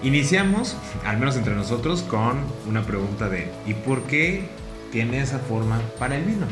Iniciamos, 0.03 0.77
al 1.05 1.17
menos 1.17 1.35
entre 1.35 1.55
nosotros, 1.55 2.03
con 2.03 2.43
una 2.67 2.83
pregunta 2.83 3.27
de 3.27 3.51
¿y 3.65 3.73
por 3.73 4.03
qué 4.03 4.47
tiene 4.91 5.19
esa 5.19 5.39
forma 5.39 5.81
para 5.97 6.15
el 6.15 6.23
vino? 6.25 6.45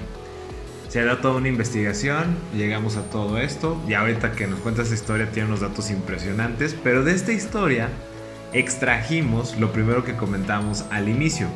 Se 0.97 1.05
da 1.05 1.21
toda 1.21 1.35
una 1.35 1.47
investigación, 1.47 2.35
llegamos 2.55 2.97
a 2.97 3.03
todo 3.03 3.37
esto 3.37 3.79
y 3.87 3.93
ahorita 3.93 4.31
que 4.31 4.47
nos 4.47 4.61
cuenta 4.61 4.81
esta 4.81 4.95
historia 4.95 5.29
tiene 5.29 5.47
unos 5.47 5.59
datos 5.59 5.91
impresionantes, 5.91 6.75
pero 6.83 7.03
de 7.03 7.11
esta 7.11 7.31
historia 7.31 7.89
extrajimos 8.51 9.59
lo 9.59 9.71
primero 9.71 10.03
que 10.03 10.15
comentamos 10.15 10.85
al 10.89 11.07
inicio. 11.07 11.49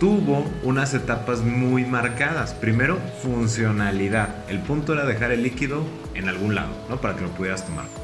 Tuvo 0.00 0.44
unas 0.64 0.92
etapas 0.92 1.42
muy 1.42 1.84
marcadas. 1.84 2.52
Primero, 2.52 2.98
funcionalidad. 3.22 4.34
El 4.48 4.58
punto 4.58 4.94
era 4.94 5.06
dejar 5.06 5.30
el 5.30 5.44
líquido 5.44 5.84
en 6.16 6.28
algún 6.28 6.56
lado, 6.56 6.72
¿no? 6.88 7.00
Para 7.00 7.14
que 7.14 7.20
lo 7.20 7.28
pudieras 7.28 7.64
tomar. 7.64 7.99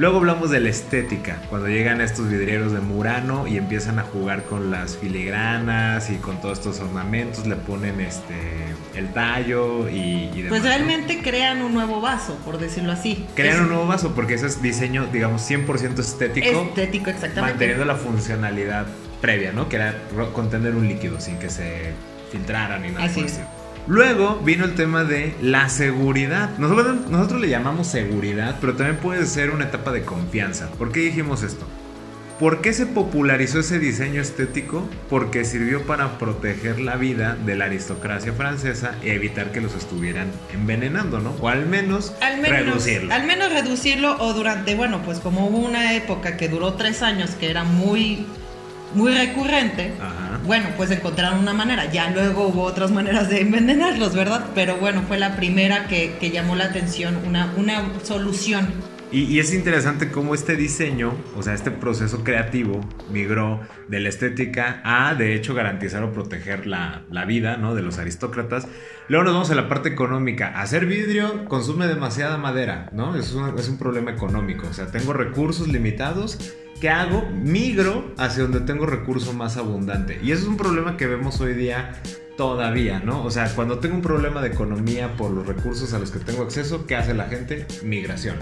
Luego 0.00 0.16
hablamos 0.16 0.48
de 0.50 0.60
la 0.60 0.70
estética, 0.70 1.42
cuando 1.50 1.68
llegan 1.68 2.00
estos 2.00 2.30
vidrieros 2.30 2.72
de 2.72 2.80
Murano 2.80 3.46
y 3.46 3.58
empiezan 3.58 3.98
a 3.98 4.02
jugar 4.02 4.44
con 4.44 4.70
las 4.70 4.96
filigranas 4.96 6.08
y 6.08 6.14
con 6.14 6.40
todos 6.40 6.56
estos 6.56 6.80
ornamentos, 6.80 7.46
le 7.46 7.56
ponen 7.56 8.00
este 8.00 8.34
el 8.94 9.12
tallo 9.12 9.90
y, 9.90 10.28
demás, 10.28 10.48
Pues 10.48 10.62
realmente 10.62 11.20
crean 11.20 11.60
un 11.60 11.74
nuevo 11.74 12.00
vaso, 12.00 12.34
por 12.46 12.56
decirlo 12.56 12.92
así. 12.92 13.26
Crean 13.34 13.60
un 13.60 13.68
nuevo 13.68 13.86
vaso 13.86 14.14
porque 14.14 14.32
ese 14.32 14.46
es 14.46 14.62
diseño, 14.62 15.06
digamos, 15.12 15.42
100% 15.42 15.98
estético. 15.98 16.62
Estético, 16.62 17.10
exactamente. 17.10 17.52
Manteniendo 17.52 17.84
la 17.84 17.96
funcionalidad 17.96 18.86
previa, 19.20 19.52
¿no? 19.52 19.68
Que 19.68 19.76
era 19.76 19.96
contener 20.32 20.76
un 20.76 20.88
líquido 20.88 21.20
sin 21.20 21.38
que 21.38 21.50
se 21.50 21.92
filtrara 22.32 22.78
ni 22.78 22.88
nada 22.88 23.04
así. 23.04 23.26
Luego 23.90 24.40
vino 24.44 24.64
el 24.66 24.76
tema 24.76 25.02
de 25.02 25.34
la 25.42 25.68
seguridad. 25.68 26.56
Nosotros, 26.58 27.10
nosotros 27.10 27.40
le 27.40 27.48
llamamos 27.48 27.88
seguridad, 27.88 28.56
pero 28.60 28.74
también 28.74 28.98
puede 28.98 29.26
ser 29.26 29.50
una 29.50 29.64
etapa 29.64 29.90
de 29.90 30.04
confianza. 30.04 30.70
¿Por 30.78 30.92
qué 30.92 31.00
dijimos 31.00 31.42
esto? 31.42 31.66
¿Por 32.38 32.60
qué 32.60 32.72
se 32.72 32.86
popularizó 32.86 33.58
ese 33.58 33.80
diseño 33.80 34.22
estético? 34.22 34.88
Porque 35.08 35.44
sirvió 35.44 35.82
para 35.86 36.18
proteger 36.18 36.78
la 36.78 36.94
vida 36.94 37.36
de 37.44 37.56
la 37.56 37.64
aristocracia 37.64 38.32
francesa 38.32 38.94
y 39.02 39.10
evitar 39.10 39.50
que 39.50 39.60
los 39.60 39.74
estuvieran 39.74 40.28
envenenando, 40.54 41.18
¿no? 41.18 41.34
O 41.40 41.48
al 41.48 41.66
menos, 41.66 42.14
Al 42.20 42.40
menos 42.40 42.66
reducirlo. 42.66 43.12
Al 43.12 43.26
menos 43.26 43.52
reducirlo 43.52 44.16
o 44.20 44.32
durante, 44.34 44.76
bueno, 44.76 45.02
pues 45.02 45.18
como 45.18 45.48
hubo 45.48 45.58
una 45.58 45.96
época 45.96 46.36
que 46.36 46.48
duró 46.48 46.74
tres 46.74 47.02
años 47.02 47.32
que 47.32 47.50
era 47.50 47.64
muy, 47.64 48.24
muy 48.94 49.12
recurrente, 49.12 49.94
Ajá. 50.00 50.29
Bueno, 50.50 50.70
pues 50.76 50.90
encontraron 50.90 51.38
una 51.38 51.52
manera. 51.52 51.92
Ya 51.92 52.10
luego 52.10 52.48
hubo 52.48 52.64
otras 52.64 52.90
maneras 52.90 53.28
de 53.28 53.40
envenenarlos, 53.40 54.16
¿verdad? 54.16 54.46
Pero 54.52 54.78
bueno, 54.78 55.04
fue 55.06 55.16
la 55.16 55.36
primera 55.36 55.86
que, 55.86 56.16
que 56.18 56.32
llamó 56.32 56.56
la 56.56 56.64
atención, 56.64 57.20
una, 57.24 57.54
una 57.56 57.88
solución. 58.02 58.66
Y, 59.12 59.22
y 59.22 59.40
es 59.40 59.52
interesante 59.52 60.12
cómo 60.12 60.34
este 60.34 60.54
diseño, 60.54 61.12
o 61.36 61.42
sea, 61.42 61.52
este 61.52 61.72
proceso 61.72 62.22
creativo, 62.22 62.80
migró 63.10 63.60
de 63.88 63.98
la 63.98 64.08
estética 64.08 64.80
a, 64.84 65.14
de 65.16 65.34
hecho, 65.34 65.52
garantizar 65.52 66.04
o 66.04 66.12
proteger 66.12 66.68
la, 66.68 67.02
la 67.10 67.24
vida 67.24 67.56
¿no? 67.56 67.74
de 67.74 67.82
los 67.82 67.98
aristócratas. 67.98 68.68
Luego 69.08 69.24
nos 69.24 69.32
vamos 69.34 69.50
a 69.50 69.56
la 69.56 69.68
parte 69.68 69.88
económica. 69.88 70.60
Hacer 70.60 70.86
vidrio 70.86 71.44
consume 71.46 71.88
demasiada 71.88 72.38
madera, 72.38 72.88
¿no? 72.92 73.16
Es 73.16 73.32
un, 73.32 73.58
es 73.58 73.68
un 73.68 73.78
problema 73.78 74.12
económico. 74.12 74.68
O 74.68 74.72
sea, 74.72 74.86
tengo 74.86 75.12
recursos 75.12 75.66
limitados. 75.66 76.38
¿Qué 76.80 76.88
hago? 76.88 77.28
Migro 77.32 78.14
hacia 78.16 78.44
donde 78.44 78.60
tengo 78.60 78.86
recurso 78.86 79.32
más 79.32 79.56
abundante. 79.56 80.20
Y 80.22 80.30
eso 80.30 80.42
es 80.42 80.48
un 80.48 80.56
problema 80.56 80.96
que 80.96 81.08
vemos 81.08 81.40
hoy 81.40 81.54
día 81.54 82.00
todavía, 82.36 83.00
¿no? 83.00 83.24
O 83.24 83.30
sea, 83.32 83.52
cuando 83.56 83.80
tengo 83.80 83.96
un 83.96 84.02
problema 84.02 84.40
de 84.40 84.48
economía 84.48 85.16
por 85.16 85.32
los 85.32 85.44
recursos 85.44 85.92
a 85.92 85.98
los 85.98 86.12
que 86.12 86.20
tengo 86.20 86.44
acceso, 86.44 86.86
¿qué 86.86 86.94
hace 86.94 87.12
la 87.12 87.24
gente? 87.24 87.66
Migración 87.82 88.36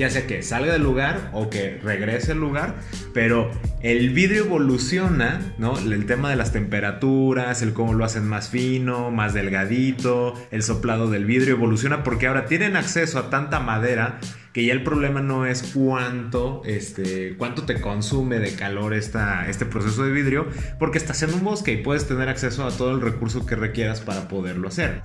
ya 0.00 0.08
sea 0.08 0.26
que 0.26 0.42
salga 0.42 0.72
del 0.72 0.82
lugar 0.82 1.28
o 1.34 1.50
que 1.50 1.78
regrese 1.82 2.32
al 2.32 2.38
lugar, 2.38 2.76
pero 3.12 3.50
el 3.82 4.08
vidrio 4.10 4.46
evoluciona, 4.46 5.52
¿no? 5.58 5.78
El 5.78 6.06
tema 6.06 6.30
de 6.30 6.36
las 6.36 6.52
temperaturas, 6.52 7.60
el 7.60 7.74
cómo 7.74 7.92
lo 7.92 8.06
hacen 8.06 8.26
más 8.26 8.48
fino, 8.48 9.10
más 9.10 9.34
delgadito, 9.34 10.32
el 10.50 10.62
soplado 10.62 11.10
del 11.10 11.26
vidrio 11.26 11.54
evoluciona 11.54 12.02
porque 12.02 12.28
ahora 12.28 12.46
tienen 12.46 12.76
acceso 12.76 13.18
a 13.18 13.28
tanta 13.28 13.60
madera 13.60 14.20
que 14.54 14.64
ya 14.64 14.72
el 14.72 14.82
problema 14.82 15.20
no 15.20 15.44
es 15.44 15.70
cuánto, 15.74 16.62
este, 16.64 17.36
cuánto 17.36 17.66
te 17.66 17.82
consume 17.82 18.38
de 18.38 18.54
calor 18.54 18.94
esta, 18.94 19.50
este 19.50 19.66
proceso 19.66 20.02
de 20.02 20.12
vidrio, 20.12 20.48
porque 20.78 20.96
estás 20.96 21.22
en 21.22 21.34
un 21.34 21.44
bosque 21.44 21.72
y 21.72 21.82
puedes 21.82 22.08
tener 22.08 22.30
acceso 22.30 22.64
a 22.64 22.70
todo 22.70 22.92
el 22.92 23.02
recurso 23.02 23.44
que 23.44 23.54
requieras 23.54 24.00
para 24.00 24.28
poderlo 24.28 24.68
hacer. 24.68 25.02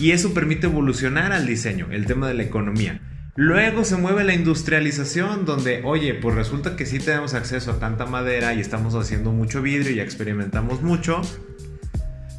Y 0.00 0.10
eso 0.10 0.34
permite 0.34 0.66
evolucionar 0.66 1.32
al 1.32 1.46
diseño, 1.46 1.86
el 1.92 2.06
tema 2.06 2.26
de 2.26 2.34
la 2.34 2.42
economía. 2.42 3.00
Luego 3.34 3.84
se 3.84 3.96
mueve 3.96 4.24
la 4.24 4.34
industrialización, 4.34 5.46
donde, 5.46 5.80
oye, 5.84 6.12
pues 6.12 6.34
resulta 6.34 6.76
que 6.76 6.84
sí 6.84 6.98
tenemos 6.98 7.32
acceso 7.32 7.70
a 7.70 7.78
tanta 7.78 8.04
madera 8.04 8.52
y 8.52 8.60
estamos 8.60 8.94
haciendo 8.94 9.32
mucho 9.32 9.62
vidrio 9.62 9.90
y 9.92 10.00
experimentamos 10.00 10.82
mucho. 10.82 11.22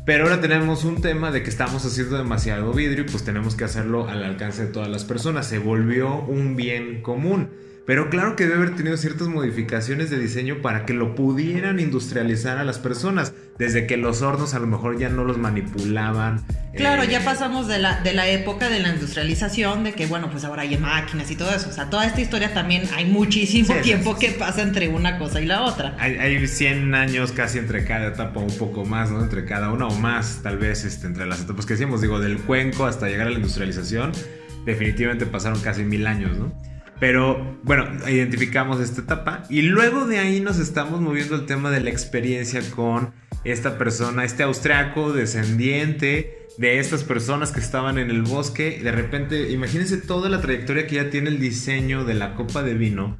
Pero 0.05 0.25
ahora 0.25 0.39
tenemos 0.39 0.83
un 0.83 1.01
tema 1.01 1.31
de 1.31 1.41
que 1.41 1.49
estamos 1.49 1.83
haciendo 1.83 2.17
demasiado 2.17 2.71
vidrio 2.73 3.05
y 3.05 3.09
pues 3.09 3.23
tenemos 3.23 3.55
que 3.55 3.63
hacerlo 3.63 4.07
al 4.07 4.23
alcance 4.23 4.65
de 4.65 4.71
todas 4.71 4.89
las 4.89 5.03
personas. 5.03 5.47
Se 5.47 5.57
volvió 5.57 6.15
un 6.15 6.55
bien 6.55 7.01
común. 7.01 7.49
Pero 7.85 8.09
claro 8.09 8.37
que 8.37 8.45
debe 8.45 8.55
haber 8.55 8.75
tenido 8.75 8.95
ciertas 8.95 9.27
modificaciones 9.27 10.09
de 10.09 10.17
diseño 10.17 10.61
para 10.61 10.85
que 10.85 10.93
lo 10.93 11.15
pudieran 11.15 11.81
industrializar 11.81 12.57
a 12.57 12.63
las 12.63 12.79
personas. 12.79 13.33
Desde 13.59 13.87
que 13.87 13.97
los 13.97 14.21
hornos 14.21 14.53
a 14.53 14.59
lo 14.59 14.67
mejor 14.67 14.97
ya 14.97 15.09
no 15.09 15.25
los 15.25 15.37
manipulaban. 15.37 16.45
Claro, 16.75 17.03
eh, 17.03 17.07
ya 17.09 17.23
pasamos 17.23 17.67
de 17.67 17.79
la, 17.79 18.01
de 18.01 18.13
la 18.13 18.27
época 18.29 18.69
de 18.69 18.79
la 18.79 18.89
industrialización, 18.89 19.83
de 19.83 19.93
que 19.93 20.07
bueno, 20.07 20.31
pues 20.31 20.45
ahora 20.45 20.61
hay 20.63 20.77
máquinas 20.77 21.29
y 21.29 21.35
todo 21.35 21.53
eso. 21.53 21.69
O 21.69 21.71
sea, 21.73 21.89
toda 21.89 22.05
esta 22.05 22.21
historia 22.21 22.53
también 22.53 22.83
hay 22.95 23.05
muchísimo 23.05 23.73
Sí, 23.75 23.81
tiempo 23.81 24.17
que 24.17 24.29
pasa 24.29 24.61
entre 24.61 24.87
una 24.87 25.19
cosa 25.19 25.41
y 25.41 25.45
la 25.45 25.63
otra. 25.63 25.95
Hay, 25.99 26.15
hay 26.15 26.47
100 26.47 26.95
años 26.95 27.33
casi 27.33 27.59
entre 27.59 27.83
cada 27.83 28.07
etapa, 28.07 28.39
un 28.39 28.57
poco 28.57 28.85
más, 28.85 29.11
¿no? 29.11 29.21
Entre 29.21 29.43
cada 29.43 29.71
una 29.71 29.87
o 29.87 29.95
más, 29.99 30.39
tal 30.41 30.57
vez, 30.57 30.85
este, 30.85 31.05
entre 31.05 31.25
las 31.25 31.41
etapas 31.41 31.65
que 31.65 31.73
decíamos, 31.73 32.01
digo, 32.01 32.19
del 32.19 32.37
cuenco 32.37 32.85
hasta 32.85 33.07
llegar 33.07 33.27
a 33.27 33.29
la 33.29 33.35
industrialización, 33.35 34.13
definitivamente 34.65 35.25
pasaron 35.25 35.59
casi 35.59 35.83
mil 35.83 36.07
años, 36.07 36.37
¿no? 36.37 36.53
Pero 37.03 37.57
bueno, 37.63 37.85
identificamos 38.07 38.79
esta 38.79 39.01
etapa 39.01 39.43
y 39.49 39.63
luego 39.63 40.07
de 40.07 40.19
ahí 40.19 40.39
nos 40.39 40.57
estamos 40.57 41.01
moviendo 41.01 41.35
al 41.35 41.45
tema 41.45 41.69
de 41.69 41.81
la 41.81 41.89
experiencia 41.89 42.61
con 42.73 43.11
esta 43.43 43.77
persona, 43.77 44.23
este 44.23 44.43
austriaco 44.43 45.11
descendiente 45.11 46.47
de 46.57 46.79
estas 46.79 47.03
personas 47.03 47.51
que 47.51 47.59
estaban 47.59 47.97
en 47.97 48.09
el 48.09 48.21
bosque. 48.21 48.79
De 48.81 48.93
repente, 48.93 49.51
imagínense 49.51 49.97
toda 49.97 50.29
la 50.29 50.39
trayectoria 50.39 50.87
que 50.87 50.95
ya 50.95 51.09
tiene 51.09 51.27
el 51.27 51.41
diseño 51.41 52.05
de 52.05 52.13
la 52.13 52.35
copa 52.35 52.63
de 52.63 52.73
vino. 52.73 53.17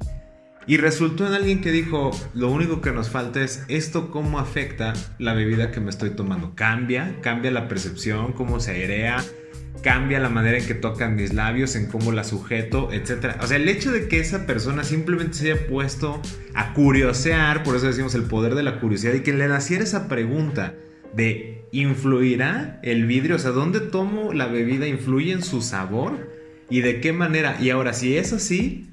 Y 0.66 0.78
resultó 0.78 1.26
en 1.26 1.34
alguien 1.34 1.60
que 1.60 1.70
dijo, 1.70 2.10
lo 2.32 2.50
único 2.50 2.80
que 2.80 2.90
nos 2.90 3.10
falta 3.10 3.42
es 3.42 3.66
esto 3.68 4.10
cómo 4.10 4.38
afecta 4.38 4.94
la 5.18 5.34
bebida 5.34 5.70
que 5.72 5.80
me 5.80 5.90
estoy 5.90 6.08
tomando. 6.08 6.54
Cambia, 6.54 7.16
cambia 7.20 7.50
la 7.50 7.68
percepción, 7.68 8.32
cómo 8.32 8.60
se 8.60 8.70
airea, 8.70 9.22
cambia 9.84 10.18
la 10.18 10.30
manera 10.30 10.56
en 10.56 10.66
que 10.66 10.74
tocan 10.74 11.14
mis 11.14 11.34
labios, 11.34 11.76
en 11.76 11.86
cómo 11.86 12.10
la 12.10 12.24
sujeto, 12.24 12.90
etc. 12.90 13.36
O 13.42 13.46
sea, 13.46 13.58
el 13.58 13.68
hecho 13.68 13.92
de 13.92 14.08
que 14.08 14.18
esa 14.18 14.46
persona 14.46 14.82
simplemente 14.82 15.34
se 15.34 15.52
haya 15.52 15.66
puesto 15.66 16.22
a 16.54 16.72
curiosear, 16.72 17.62
por 17.62 17.76
eso 17.76 17.86
decimos 17.86 18.14
el 18.14 18.22
poder 18.24 18.54
de 18.54 18.62
la 18.62 18.80
curiosidad, 18.80 19.12
y 19.12 19.20
que 19.20 19.34
le 19.34 19.46
naciera 19.46 19.84
esa 19.84 20.08
pregunta 20.08 20.74
de 21.14 21.66
¿influirá 21.70 22.80
el 22.82 23.04
vidrio? 23.04 23.36
O 23.36 23.38
sea, 23.38 23.50
¿dónde 23.50 23.80
tomo 23.80 24.32
la 24.32 24.46
bebida? 24.46 24.88
¿Influye 24.88 25.32
en 25.32 25.42
su 25.42 25.60
sabor? 25.60 26.30
¿Y 26.70 26.80
de 26.80 27.02
qué 27.02 27.12
manera? 27.12 27.58
Y 27.60 27.68
ahora, 27.68 27.92
si 27.92 28.16
es 28.16 28.32
así, 28.32 28.88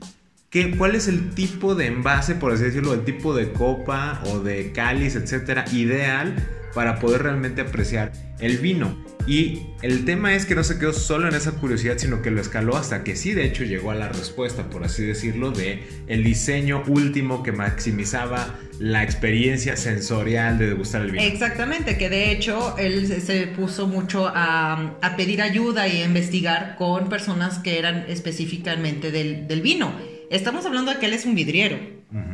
¿Qué, 0.49 0.75
¿Cuál 0.75 0.95
es 0.95 1.07
el 1.07 1.29
tipo 1.29 1.75
de 1.75 1.85
envase, 1.85 2.35
por 2.35 2.51
así 2.51 2.65
decirlo, 2.65 2.93
el 2.93 3.05
tipo 3.05 3.33
de 3.33 3.53
copa 3.53 4.21
o 4.25 4.39
de 4.39 4.73
cáliz, 4.73 5.15
etcétera, 5.15 5.63
ideal 5.71 6.35
para 6.73 6.99
poder 6.99 7.23
realmente 7.23 7.61
apreciar 7.61 8.11
el 8.39 8.57
vino? 8.57 9.03
Y 9.27 9.61
el 9.83 10.03
tema 10.03 10.33
es 10.33 10.47
que 10.47 10.55
no 10.55 10.63
se 10.63 10.79
quedó 10.79 10.93
solo 10.93 11.27
en 11.27 11.35
esa 11.35 11.51
curiosidad, 11.51 11.97
sino 11.99 12.23
que 12.23 12.31
lo 12.31 12.41
escaló 12.41 12.75
hasta 12.75 13.03
que 13.03 13.15
sí, 13.15 13.33
de 13.33 13.45
hecho, 13.45 13.63
llegó 13.63 13.91
a 13.91 13.95
la 13.95 14.09
respuesta, 14.09 14.67
por 14.71 14.83
así 14.83 15.03
decirlo, 15.03 15.51
de 15.51 15.83
el 16.07 16.23
diseño 16.23 16.83
último 16.87 17.43
que 17.43 17.51
maximizaba 17.51 18.55
la 18.79 19.03
experiencia 19.03 19.77
sensorial 19.77 20.57
de 20.57 20.65
degustar 20.69 21.03
el 21.03 21.11
vino. 21.11 21.23
Exactamente, 21.23 21.99
que 21.99 22.09
de 22.09 22.31
hecho 22.31 22.75
él 22.79 23.05
se- 23.21 23.45
puso 23.45 23.85
mucho 23.87 24.27
a, 24.27 24.95
a 25.03 25.15
pedir 25.15 25.43
ayuda 25.43 25.87
y 25.87 26.01
a 26.01 26.05
investigar 26.05 26.75
con 26.77 27.07
personas 27.07 27.59
que 27.59 27.77
eran 27.77 28.05
específicamente 28.07 29.11
del, 29.11 29.47
del 29.47 29.61
vino. 29.61 29.93
Estamos 30.31 30.65
hablando 30.65 30.91
de 30.93 30.97
que 30.99 31.05
él 31.05 31.13
es 31.13 31.25
un 31.25 31.35
vidriero, 31.35 31.77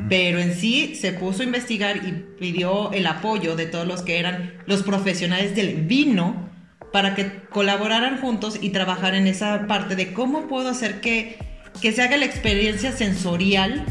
pero 0.10 0.39
en 0.39 0.55
sí 0.55 0.96
se 0.96 1.12
puso 1.12 1.43
a 1.43 1.46
investigar 1.46 1.98
y 1.98 2.25
pidió 2.39 2.91
el 2.93 3.05
apoyo 3.05 3.55
de 3.55 3.67
todos 3.67 3.86
los 3.86 4.01
que 4.01 4.17
eran 4.17 4.53
los 4.65 4.81
profesionales 4.81 5.55
del 5.55 5.84
vino 5.84 6.50
para 6.91 7.13
que 7.13 7.41
colaboraran 7.51 8.19
juntos 8.19 8.57
y 8.60 8.72
trabajar 8.72 9.13
en 9.13 9.27
esa 9.27 9.67
parte 9.67 9.96
de 9.96 10.13
cómo 10.13 10.48
puedo 10.48 10.69
hacer 10.69 11.00
que, 11.00 11.38
que 11.81 11.91
se 11.91 12.01
haga 12.01 12.17
la 12.17 12.25
experiencia 12.25 12.91
sensorial 12.91 13.86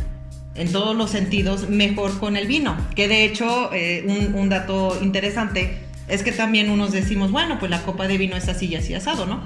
en 0.56 0.72
todos 0.72 0.96
los 0.96 1.10
sentidos 1.10 1.68
mejor 1.68 2.18
con 2.18 2.36
el 2.36 2.46
vino. 2.46 2.76
Que 2.94 3.08
de 3.08 3.24
hecho, 3.24 3.70
eh, 3.72 4.32
un, 4.34 4.48
dato 4.48 4.98
interesante 5.02 5.78
es 6.08 6.22
que 6.22 6.32
también 6.32 6.70
unos 6.70 6.92
decimos, 6.92 7.30
bueno, 7.30 7.58
pues 7.58 7.70
la 7.70 7.82
copa 7.82 8.08
de 8.08 8.18
vino 8.18 8.36
es 8.36 8.48
así 8.48 8.66
y 8.66 8.76
así 8.76 8.94
asado, 8.94 9.26
¿no? 9.26 9.44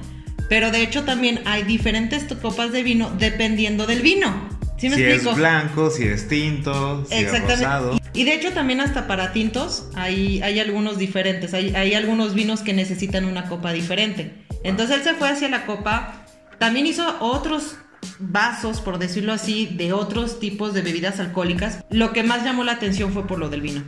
Pero 0.49 0.71
de 0.71 0.83
hecho 0.83 1.05
también 1.05 1.41
hay 1.45 1.63
diferentes 1.63 2.25
copas 2.41 2.73
de 2.73 2.83
vino 2.83 3.11
dependiendo 3.19 3.87
del 3.87 4.03
vino. 4.03 4.60
¿Sí 4.81 4.89
me 4.89 4.97
si 4.97 5.03
explico? 5.05 5.31
es 5.33 5.37
blanco, 5.37 5.91
si 5.91 6.05
es 6.05 6.27
tinto, 6.29 7.05
si 7.07 7.15
es 7.15 7.41
rosado. 7.43 7.99
Y, 8.15 8.25
de 8.25 8.35
hecho 8.35 8.53
también 8.53 8.81
hasta 8.81 9.07
para 9.07 9.33
tintos 9.33 9.89
hay, 9.95 10.41
hay 10.43 10.59
algunos 10.59 10.99
diferentes. 10.99 11.55
Hay, 11.55 11.75
hay 11.75 11.95
algunos 11.95 12.35
vinos 12.35 12.61
que 12.61 12.73
necesitan 12.73 13.25
una 13.27 13.47
copa 13.49 13.73
diferente. 13.73 14.45
Entonces 14.65 14.97
él 14.99 15.03
se 15.05 15.15
fue 15.15 15.29
hacia 15.29 15.49
la 15.49 15.67
copa. 15.67 16.25
También 16.59 16.87
hizo 16.87 17.17
otros 17.21 17.77
vasos, 18.19 18.81
por 18.81 18.99
decirlo 18.99 19.33
así, 19.33 19.67
de 19.67 19.93
otros 19.93 20.41
tipos 20.41 20.75
de 20.75 20.83
bebidas 20.83 21.21
alcohólicas. 21.21 21.85
Lo 21.91 22.13
que 22.13 22.23
más 22.23 22.45
llamó 22.45 22.65
la 22.65 22.73
atención 22.73 23.13
fue 23.13 23.27
por 23.27 23.39
lo 23.39 23.49
del 23.49 23.61
vino. 23.61 23.83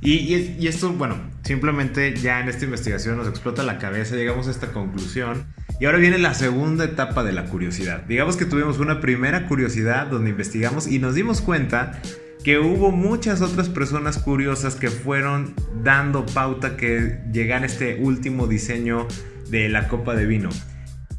Y, 0.00 0.12
y- 0.12 0.56
y 0.60 0.66
esto, 0.68 0.92
bueno, 0.92 1.18
simplemente 1.42 2.14
ya 2.14 2.40
en 2.40 2.48
esta 2.48 2.64
investigación 2.64 3.16
nos 3.16 3.28
explota 3.28 3.62
la 3.62 3.78
cabeza, 3.78 4.14
llegamos 4.14 4.46
a 4.46 4.50
esta 4.50 4.72
conclusión. 4.72 5.46
Y 5.78 5.84
ahora 5.84 5.98
viene 5.98 6.18
la 6.18 6.32
segunda 6.32 6.84
etapa 6.84 7.22
de 7.22 7.32
la 7.32 7.44
curiosidad. 7.44 8.02
Digamos 8.02 8.36
que 8.36 8.46
tuvimos 8.46 8.78
una 8.78 9.00
primera 9.00 9.46
curiosidad 9.46 10.06
donde 10.06 10.30
investigamos 10.30 10.86
y 10.86 10.98
nos 10.98 11.14
dimos 11.14 11.42
cuenta 11.42 12.00
que 12.42 12.58
hubo 12.58 12.92
muchas 12.92 13.42
otras 13.42 13.68
personas 13.68 14.18
curiosas 14.18 14.74
que 14.76 14.88
fueron 14.88 15.54
dando 15.82 16.24
pauta 16.24 16.76
que 16.76 17.20
llegara 17.30 17.66
este 17.66 17.96
último 17.96 18.46
diseño 18.46 19.06
de 19.50 19.68
la 19.68 19.88
copa 19.88 20.14
de 20.14 20.24
vino. 20.24 20.48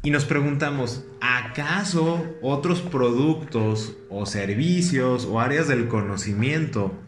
Y 0.02 0.10
nos 0.10 0.24
preguntamos, 0.24 1.04
¿acaso 1.20 2.24
otros 2.42 2.80
productos 2.80 3.96
o 4.10 4.26
servicios 4.26 5.24
o 5.24 5.38
áreas 5.38 5.68
del 5.68 5.86
conocimiento 5.86 6.98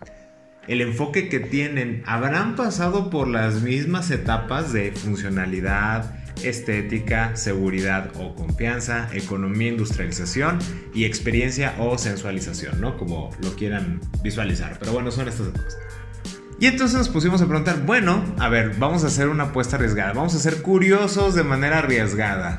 el 0.70 0.82
enfoque 0.82 1.28
que 1.28 1.40
tienen 1.40 2.04
habrán 2.06 2.54
pasado 2.54 3.10
por 3.10 3.26
las 3.26 3.62
mismas 3.62 4.10
etapas 4.12 4.72
de 4.72 4.92
funcionalidad, 4.92 6.14
estética, 6.44 7.36
seguridad 7.36 8.10
o 8.16 8.34
confianza, 8.34 9.08
economía, 9.12 9.68
industrialización 9.68 10.58
y 10.94 11.04
experiencia 11.04 11.74
o 11.78 11.98
sensualización, 11.98 12.80
¿no? 12.80 12.96
Como 12.96 13.30
lo 13.42 13.54
quieran 13.56 14.00
visualizar. 14.22 14.76
Pero 14.78 14.92
bueno, 14.92 15.10
son 15.10 15.28
estas 15.28 15.48
cosas. 15.48 15.76
Y 16.60 16.66
entonces 16.66 16.98
nos 16.98 17.08
pusimos 17.08 17.40
a 17.40 17.46
preguntar, 17.46 17.86
bueno, 17.86 18.22
a 18.38 18.50
ver, 18.50 18.74
vamos 18.78 19.02
a 19.04 19.06
hacer 19.06 19.28
una 19.28 19.44
apuesta 19.44 19.76
arriesgada, 19.76 20.12
vamos 20.12 20.34
a 20.34 20.38
ser 20.38 20.60
curiosos 20.60 21.34
de 21.34 21.42
manera 21.42 21.78
arriesgada. 21.78 22.58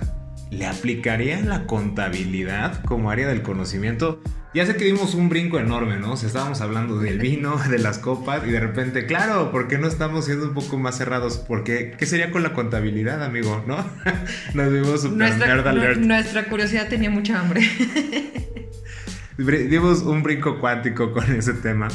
¿Le 0.50 0.66
aplicaría 0.66 1.40
la 1.42 1.68
contabilidad 1.68 2.84
como 2.84 3.12
área 3.12 3.28
del 3.28 3.44
conocimiento? 3.44 4.20
Ya 4.54 4.66
sé 4.66 4.76
que 4.76 4.84
dimos 4.84 5.16
un 5.16 5.30
brinco 5.30 5.60
enorme, 5.60 5.98
¿no? 5.98 6.12
O 6.12 6.18
sea, 6.18 6.28
estábamos 6.28 6.60
hablando 6.60 7.00
del 7.00 7.20
vino, 7.20 7.58
de 7.70 7.80
las 7.80 8.00
copas 8.00 8.46
y 8.46 8.52
de 8.52 8.60
repente, 8.60 9.06
claro, 9.06 9.50
¿por 9.50 9.70
qué 9.70 9.78
no 9.78 9.88
estamos 9.88 10.26
siendo 10.26 10.46
un 10.46 10.54
poco 10.54 10.78
más 10.78 10.98
cerrados? 10.98 11.38
Porque, 11.38 11.96
¿qué 11.98 12.06
sería 12.06 12.32
con 12.32 12.44
la 12.44 12.54
contabilidad, 12.54 13.24
amigo? 13.24 13.64
¿No? 13.66 13.78
Nos 14.54 14.74
vimos 14.74 15.04
super 15.04 15.18
nuestra, 15.18 15.48
nerd 15.48 15.68
alert. 15.68 16.00
Nuestra 16.00 16.46
curiosidad 16.46 16.90
tenía 16.90 17.10
mucha 17.10 17.40
hambre. 17.40 17.62
dimos 19.38 20.02
un 20.02 20.22
brinco 20.22 20.60
cuántico 20.60 21.14
con 21.14 21.34
ese 21.34 21.54
tema. 21.54 21.88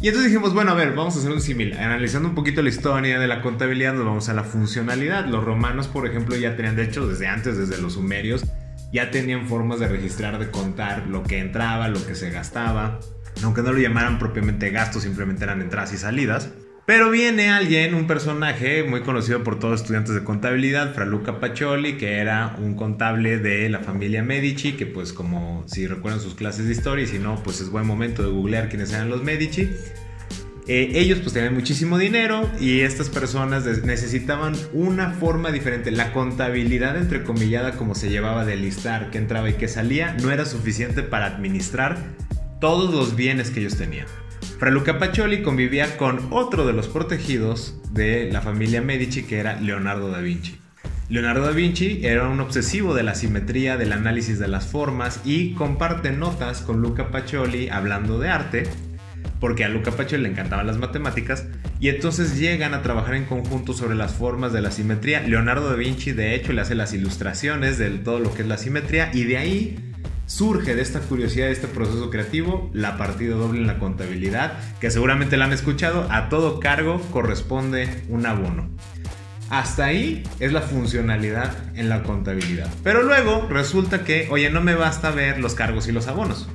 Y 0.00 0.08
entonces 0.08 0.30
dijimos, 0.30 0.52
bueno, 0.52 0.72
a 0.72 0.74
ver, 0.74 0.92
vamos 0.92 1.14
a 1.16 1.20
hacer 1.20 1.30
un 1.30 1.40
símil. 1.40 1.74
Analizando 1.74 2.28
un 2.28 2.34
poquito 2.34 2.62
la 2.62 2.68
historia 2.68 3.18
de 3.18 3.26
la 3.28 3.40
contabilidad, 3.40 3.94
nos 3.94 4.04
vamos 4.04 4.28
a 4.28 4.34
la 4.34 4.42
funcionalidad. 4.42 5.24
Los 5.26 5.44
romanos, 5.44 5.86
por 5.86 6.06
ejemplo, 6.06 6.36
ya 6.36 6.56
tenían, 6.56 6.76
de 6.76 6.82
hecho, 6.82 7.06
desde 7.06 7.28
antes, 7.28 7.56
desde 7.56 7.80
los 7.80 7.94
sumerios, 7.94 8.44
ya 8.92 9.10
tenían 9.10 9.46
formas 9.46 9.80
de 9.80 9.88
registrar, 9.88 10.38
de 10.38 10.50
contar 10.50 11.06
lo 11.06 11.22
que 11.22 11.38
entraba, 11.38 11.88
lo 11.88 12.04
que 12.04 12.14
se 12.14 12.30
gastaba. 12.30 13.00
Aunque 13.42 13.62
no 13.62 13.72
lo 13.72 13.78
llamaran 13.78 14.18
propiamente 14.18 14.70
gastos, 14.70 15.02
simplemente 15.02 15.44
eran 15.44 15.60
entradas 15.60 15.92
y 15.92 15.98
salidas. 15.98 16.50
Pero 16.86 17.10
viene 17.10 17.50
alguien, 17.50 17.96
un 17.96 18.06
personaje 18.06 18.84
muy 18.84 19.00
conocido 19.00 19.42
por 19.42 19.58
todos 19.58 19.72
los 19.72 19.80
estudiantes 19.80 20.14
de 20.14 20.22
contabilidad, 20.22 20.94
Fra 20.94 21.04
Luca 21.04 21.40
Pacioli, 21.40 21.96
que 21.96 22.18
era 22.18 22.54
un 22.60 22.76
contable 22.76 23.38
de 23.38 23.68
la 23.68 23.80
familia 23.80 24.22
Medici, 24.22 24.74
que 24.74 24.86
pues 24.86 25.12
como 25.12 25.64
si 25.66 25.88
recuerdan 25.88 26.20
sus 26.20 26.36
clases 26.36 26.66
de 26.66 26.72
historia 26.72 27.02
y 27.04 27.08
si 27.08 27.18
no, 27.18 27.42
pues 27.42 27.60
es 27.60 27.70
buen 27.70 27.88
momento 27.88 28.22
de 28.22 28.30
googlear 28.30 28.68
quiénes 28.68 28.92
eran 28.92 29.10
los 29.10 29.24
Medici. 29.24 29.68
Eh, 30.68 30.92
ellos 30.94 31.20
pues 31.20 31.32
tenían 31.32 31.54
muchísimo 31.54 31.96
dinero 31.96 32.50
y 32.58 32.80
estas 32.80 33.08
personas 33.08 33.64
necesitaban 33.84 34.54
una 34.72 35.12
forma 35.12 35.52
diferente. 35.52 35.92
La 35.92 36.12
contabilidad 36.12 36.96
entrecomillada 36.96 37.72
como 37.72 37.94
se 37.94 38.10
llevaba 38.10 38.44
de 38.44 38.56
listar 38.56 39.10
qué 39.10 39.18
entraba 39.18 39.48
y 39.48 39.54
qué 39.54 39.68
salía 39.68 40.16
no 40.20 40.32
era 40.32 40.44
suficiente 40.44 41.04
para 41.04 41.26
administrar 41.26 41.98
todos 42.60 42.92
los 42.92 43.14
bienes 43.14 43.50
que 43.50 43.60
ellos 43.60 43.76
tenían. 43.76 44.06
Fra 44.58 44.70
Luca 44.70 44.98
Pacioli 44.98 45.42
convivía 45.42 45.96
con 45.96 46.32
otro 46.32 46.66
de 46.66 46.72
los 46.72 46.88
protegidos 46.88 47.78
de 47.92 48.30
la 48.32 48.40
familia 48.40 48.82
Medici 48.82 49.22
que 49.22 49.38
era 49.38 49.60
Leonardo 49.60 50.10
da 50.10 50.20
Vinci. 50.20 50.58
Leonardo 51.08 51.42
da 51.42 51.52
Vinci 51.52 52.00
era 52.02 52.28
un 52.28 52.40
obsesivo 52.40 52.92
de 52.92 53.04
la 53.04 53.14
simetría, 53.14 53.76
del 53.76 53.92
análisis 53.92 54.40
de 54.40 54.48
las 54.48 54.66
formas 54.66 55.20
y 55.24 55.52
comparte 55.54 56.10
notas 56.10 56.62
con 56.62 56.82
Luca 56.82 57.10
Pacioli 57.10 57.68
hablando 57.68 58.18
de 58.18 58.30
arte, 58.30 58.64
porque 59.40 59.64
a 59.64 59.68
Luca 59.68 59.92
Pacioli 59.92 60.24
le 60.24 60.30
encantaban 60.30 60.66
las 60.66 60.78
matemáticas, 60.78 61.46
y 61.78 61.88
entonces 61.88 62.38
llegan 62.38 62.74
a 62.74 62.82
trabajar 62.82 63.14
en 63.14 63.24
conjunto 63.24 63.72
sobre 63.72 63.94
las 63.94 64.14
formas 64.14 64.52
de 64.52 64.62
la 64.62 64.70
simetría. 64.70 65.20
Leonardo 65.20 65.68
da 65.68 65.76
Vinci 65.76 66.12
de 66.12 66.34
hecho 66.34 66.52
le 66.52 66.62
hace 66.62 66.74
las 66.74 66.92
ilustraciones 66.94 67.78
de 67.78 67.90
todo 67.90 68.18
lo 68.18 68.32
que 68.32 68.42
es 68.42 68.48
la 68.48 68.56
simetría 68.56 69.10
y 69.12 69.24
de 69.24 69.36
ahí 69.36 69.92
surge 70.26 70.74
de 70.74 70.82
esta 70.82 71.00
curiosidad, 71.00 71.46
de 71.46 71.52
este 71.52 71.68
proceso 71.68 72.10
creativo, 72.10 72.70
la 72.72 72.96
partida 72.96 73.36
doble 73.36 73.60
en 73.60 73.66
la 73.66 73.78
contabilidad, 73.78 74.54
que 74.80 74.90
seguramente 74.90 75.36
la 75.36 75.44
han 75.44 75.52
escuchado, 75.52 76.08
a 76.10 76.28
todo 76.28 76.60
cargo 76.60 77.00
corresponde 77.12 78.02
un 78.08 78.26
abono. 78.26 78.68
Hasta 79.48 79.84
ahí 79.84 80.24
es 80.40 80.52
la 80.52 80.60
funcionalidad 80.60 81.54
en 81.76 81.88
la 81.88 82.02
contabilidad. 82.02 82.68
Pero 82.82 83.04
luego 83.04 83.46
resulta 83.48 84.02
que, 84.02 84.26
oye, 84.30 84.50
no 84.50 84.60
me 84.60 84.74
basta 84.74 85.10
ver 85.10 85.38
los 85.38 85.54
cargos 85.54 85.86
y 85.86 85.92
los 85.92 86.08
abonos. 86.08 86.48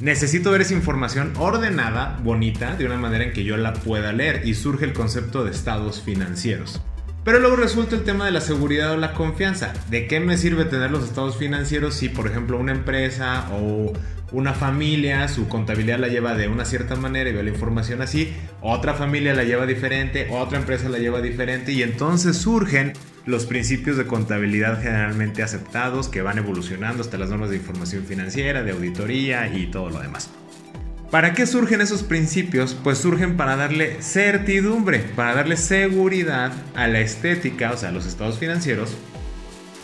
Necesito 0.00 0.50
ver 0.50 0.60
esa 0.60 0.74
información 0.74 1.32
ordenada, 1.38 2.18
bonita, 2.22 2.76
de 2.76 2.84
una 2.84 2.98
manera 2.98 3.24
en 3.24 3.32
que 3.32 3.44
yo 3.44 3.56
la 3.56 3.72
pueda 3.72 4.12
leer 4.12 4.42
y 4.46 4.54
surge 4.54 4.84
el 4.84 4.92
concepto 4.92 5.42
de 5.42 5.50
estados 5.50 6.02
financieros. 6.02 6.82
Pero 7.24 7.40
luego 7.40 7.56
resulta 7.56 7.96
el 7.96 8.04
tema 8.04 8.26
de 8.26 8.30
la 8.30 8.40
seguridad 8.40 8.92
o 8.92 8.98
la 8.98 9.14
confianza. 9.14 9.72
¿De 9.90 10.06
qué 10.06 10.20
me 10.20 10.36
sirve 10.36 10.66
tener 10.66 10.90
los 10.90 11.02
estados 11.02 11.38
financieros 11.38 11.94
si, 11.94 12.10
por 12.10 12.26
ejemplo, 12.26 12.58
una 12.58 12.72
empresa 12.72 13.48
o 13.52 13.92
una 14.32 14.52
familia, 14.52 15.26
su 15.28 15.48
contabilidad 15.48 15.98
la 15.98 16.08
lleva 16.08 16.34
de 16.34 16.48
una 16.48 16.64
cierta 16.64 16.94
manera 16.96 17.30
y 17.30 17.32
ve 17.32 17.42
la 17.42 17.50
información 17.50 18.02
así, 18.02 18.32
otra 18.60 18.94
familia 18.94 19.34
la 19.34 19.44
lleva 19.44 19.66
diferente, 19.66 20.28
otra 20.30 20.58
empresa 20.58 20.88
la 20.88 20.98
lleva 20.98 21.20
diferente 21.20 21.72
y 21.72 21.82
entonces 21.82 22.36
surgen 22.36 22.92
los 23.26 23.44
principios 23.44 23.96
de 23.96 24.06
contabilidad 24.06 24.80
generalmente 24.80 25.42
aceptados 25.42 26.08
que 26.08 26.22
van 26.22 26.38
evolucionando 26.38 27.02
hasta 27.02 27.18
las 27.18 27.28
normas 27.28 27.50
de 27.50 27.56
información 27.56 28.04
financiera, 28.04 28.62
de 28.62 28.70
auditoría 28.70 29.48
y 29.52 29.66
todo 29.66 29.90
lo 29.90 30.00
demás. 30.00 30.30
¿Para 31.10 31.34
qué 31.34 31.46
surgen 31.46 31.80
esos 31.80 32.02
principios? 32.02 32.76
Pues 32.82 32.98
surgen 32.98 33.36
para 33.36 33.56
darle 33.56 34.00
certidumbre, 34.00 35.00
para 35.00 35.34
darle 35.34 35.56
seguridad 35.56 36.52
a 36.74 36.86
la 36.88 37.00
estética, 37.00 37.72
o 37.72 37.76
sea, 37.76 37.90
a 37.90 37.92
los 37.92 38.06
estados 38.06 38.38
financieros 38.38 38.96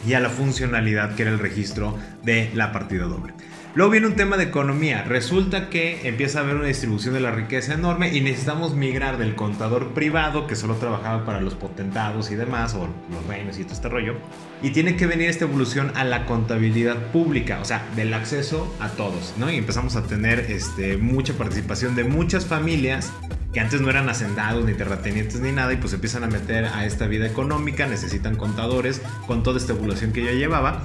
y 0.07 0.15
a 0.15 0.21
la 0.21 0.31
funcionalidad 0.31 1.15
que 1.15 1.23
era 1.23 1.31
el 1.31 1.39
registro 1.39 1.99
de 2.25 2.51
la 2.55 2.73
partida 2.73 3.05
doble. 3.05 3.35
Luego 3.75 3.91
viene 3.91 4.07
un 4.07 4.17
tema 4.17 4.37
de 4.37 4.45
economía. 4.45 5.03
Resulta 5.05 5.71
que 5.71 6.07
empieza 6.07 6.39
a 6.39 6.43
haber 6.43 6.57
una 6.57 6.67
distribución 6.67 7.15
de 7.15 7.21
la 7.21 7.31
riqueza 7.31 7.73
enorme 7.73 8.15
y 8.15 8.21
necesitamos 8.21 8.75
migrar 8.75 9.17
del 9.17 9.35
contador 9.35 9.95
privado 9.95 10.47
que 10.47 10.57
solo 10.57 10.75
trabajaba 10.75 11.25
para 11.25 11.41
los 11.41 11.55
potentados 11.55 12.31
y 12.31 12.35
demás, 12.35 12.75
o 12.75 12.87
los 13.11 13.27
reinos 13.27 13.59
y 13.59 13.65
todo 13.65 13.73
este 13.73 13.89
rollo, 13.89 14.17
y 14.63 14.73
tiene 14.73 14.97
que 14.97 15.07
venir 15.07 15.31
esta 15.31 15.47
evolución 15.47 15.91
a 15.95 16.05
la 16.05 16.27
contabilidad 16.27 16.99
pública, 17.13 17.61
o 17.63 17.65
sea, 17.65 17.83
del 17.97 18.13
acceso 18.13 18.71
a 18.79 18.91
todos, 18.91 19.33
¿no? 19.39 19.51
Y 19.51 19.57
empezamos 19.57 19.97
a 19.97 20.03
tener 20.03 20.41
este, 20.51 20.99
mucha 20.99 21.33
participación 21.33 21.97
de 21.97 22.05
muchas 22.05 22.45
familias 22.45 23.11
que 23.55 23.61
antes 23.61 23.81
no 23.81 23.89
eran 23.89 24.07
hacendados 24.11 24.67
ni 24.67 24.75
terratenientes 24.75 25.41
ni 25.41 25.53
nada 25.53 25.73
y 25.73 25.77
pues 25.77 25.95
empiezan 25.95 26.25
a 26.25 26.27
meter 26.27 26.67
a 26.67 26.85
esta 26.85 27.07
vida 27.07 27.27
económica, 27.27 27.87
necesitan 27.87 28.37
contadores 28.37 29.01
con 29.27 29.43
toda 29.43 29.59
esta 29.59 29.73
evolución 29.73 30.13
que 30.13 30.23
yo 30.23 30.31
llevaba 30.33 30.85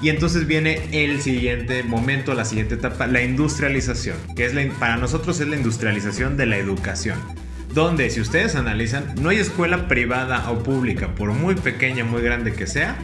y 0.00 0.10
entonces 0.10 0.46
viene 0.46 0.80
el 0.92 1.20
siguiente 1.20 1.82
momento, 1.82 2.34
la 2.34 2.44
siguiente 2.44 2.76
etapa, 2.76 3.06
la 3.06 3.22
industrialización, 3.22 4.16
que 4.36 4.46
es 4.46 4.54
para 4.74 4.96
nosotros 4.96 5.40
es 5.40 5.48
la 5.48 5.56
industrialización 5.56 6.36
de 6.36 6.46
la 6.46 6.56
educación. 6.56 7.18
Donde, 7.74 8.08
si 8.10 8.20
ustedes 8.20 8.54
analizan, 8.54 9.14
no 9.20 9.28
hay 9.28 9.38
escuela 9.38 9.88
privada 9.88 10.50
o 10.50 10.62
pública, 10.62 11.14
por 11.14 11.32
muy 11.32 11.54
pequeña, 11.54 12.04
muy 12.04 12.22
grande 12.22 12.52
que 12.52 12.66
sea, 12.66 12.96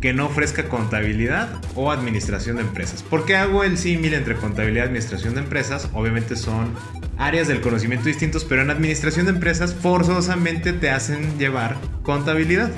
que 0.00 0.12
no 0.12 0.26
ofrezca 0.26 0.68
contabilidad 0.68 1.48
o 1.74 1.90
administración 1.90 2.56
de 2.56 2.62
empresas. 2.62 3.02
¿Por 3.02 3.24
qué 3.24 3.36
hago 3.36 3.64
el 3.64 3.78
símil 3.78 4.12
entre 4.12 4.36
contabilidad 4.36 4.84
y 4.84 4.88
administración 4.88 5.34
de 5.34 5.40
empresas? 5.40 5.88
Obviamente 5.94 6.36
son 6.36 6.74
áreas 7.16 7.48
del 7.48 7.62
conocimiento 7.62 8.06
distintos, 8.06 8.44
pero 8.44 8.60
en 8.60 8.70
administración 8.70 9.24
de 9.24 9.32
empresas 9.32 9.74
forzosamente 9.74 10.74
te 10.74 10.90
hacen 10.90 11.38
llevar 11.38 11.76
contabilidad 12.02 12.70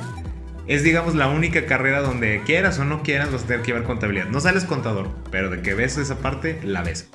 es 0.66 0.83
digamos 0.83 1.14
la 1.14 1.29
única 1.29 1.66
carrera 1.66 2.00
donde 2.00 2.42
quieras 2.44 2.79
o 2.79 2.85
no 2.85 3.02
quieras 3.02 3.31
vas 3.33 3.44
a 3.44 3.46
tener 3.46 3.62
que 3.62 3.72
llevar 3.72 3.85
contabilidad. 3.85 4.26
No 4.26 4.40
sales 4.40 4.64
contador, 4.64 5.11
pero 5.31 5.50
de 5.50 5.62
que 5.62 5.74
ves 5.74 5.96
esa 5.96 6.18
parte, 6.18 6.61
la 6.64 6.83
ves. 6.83 7.09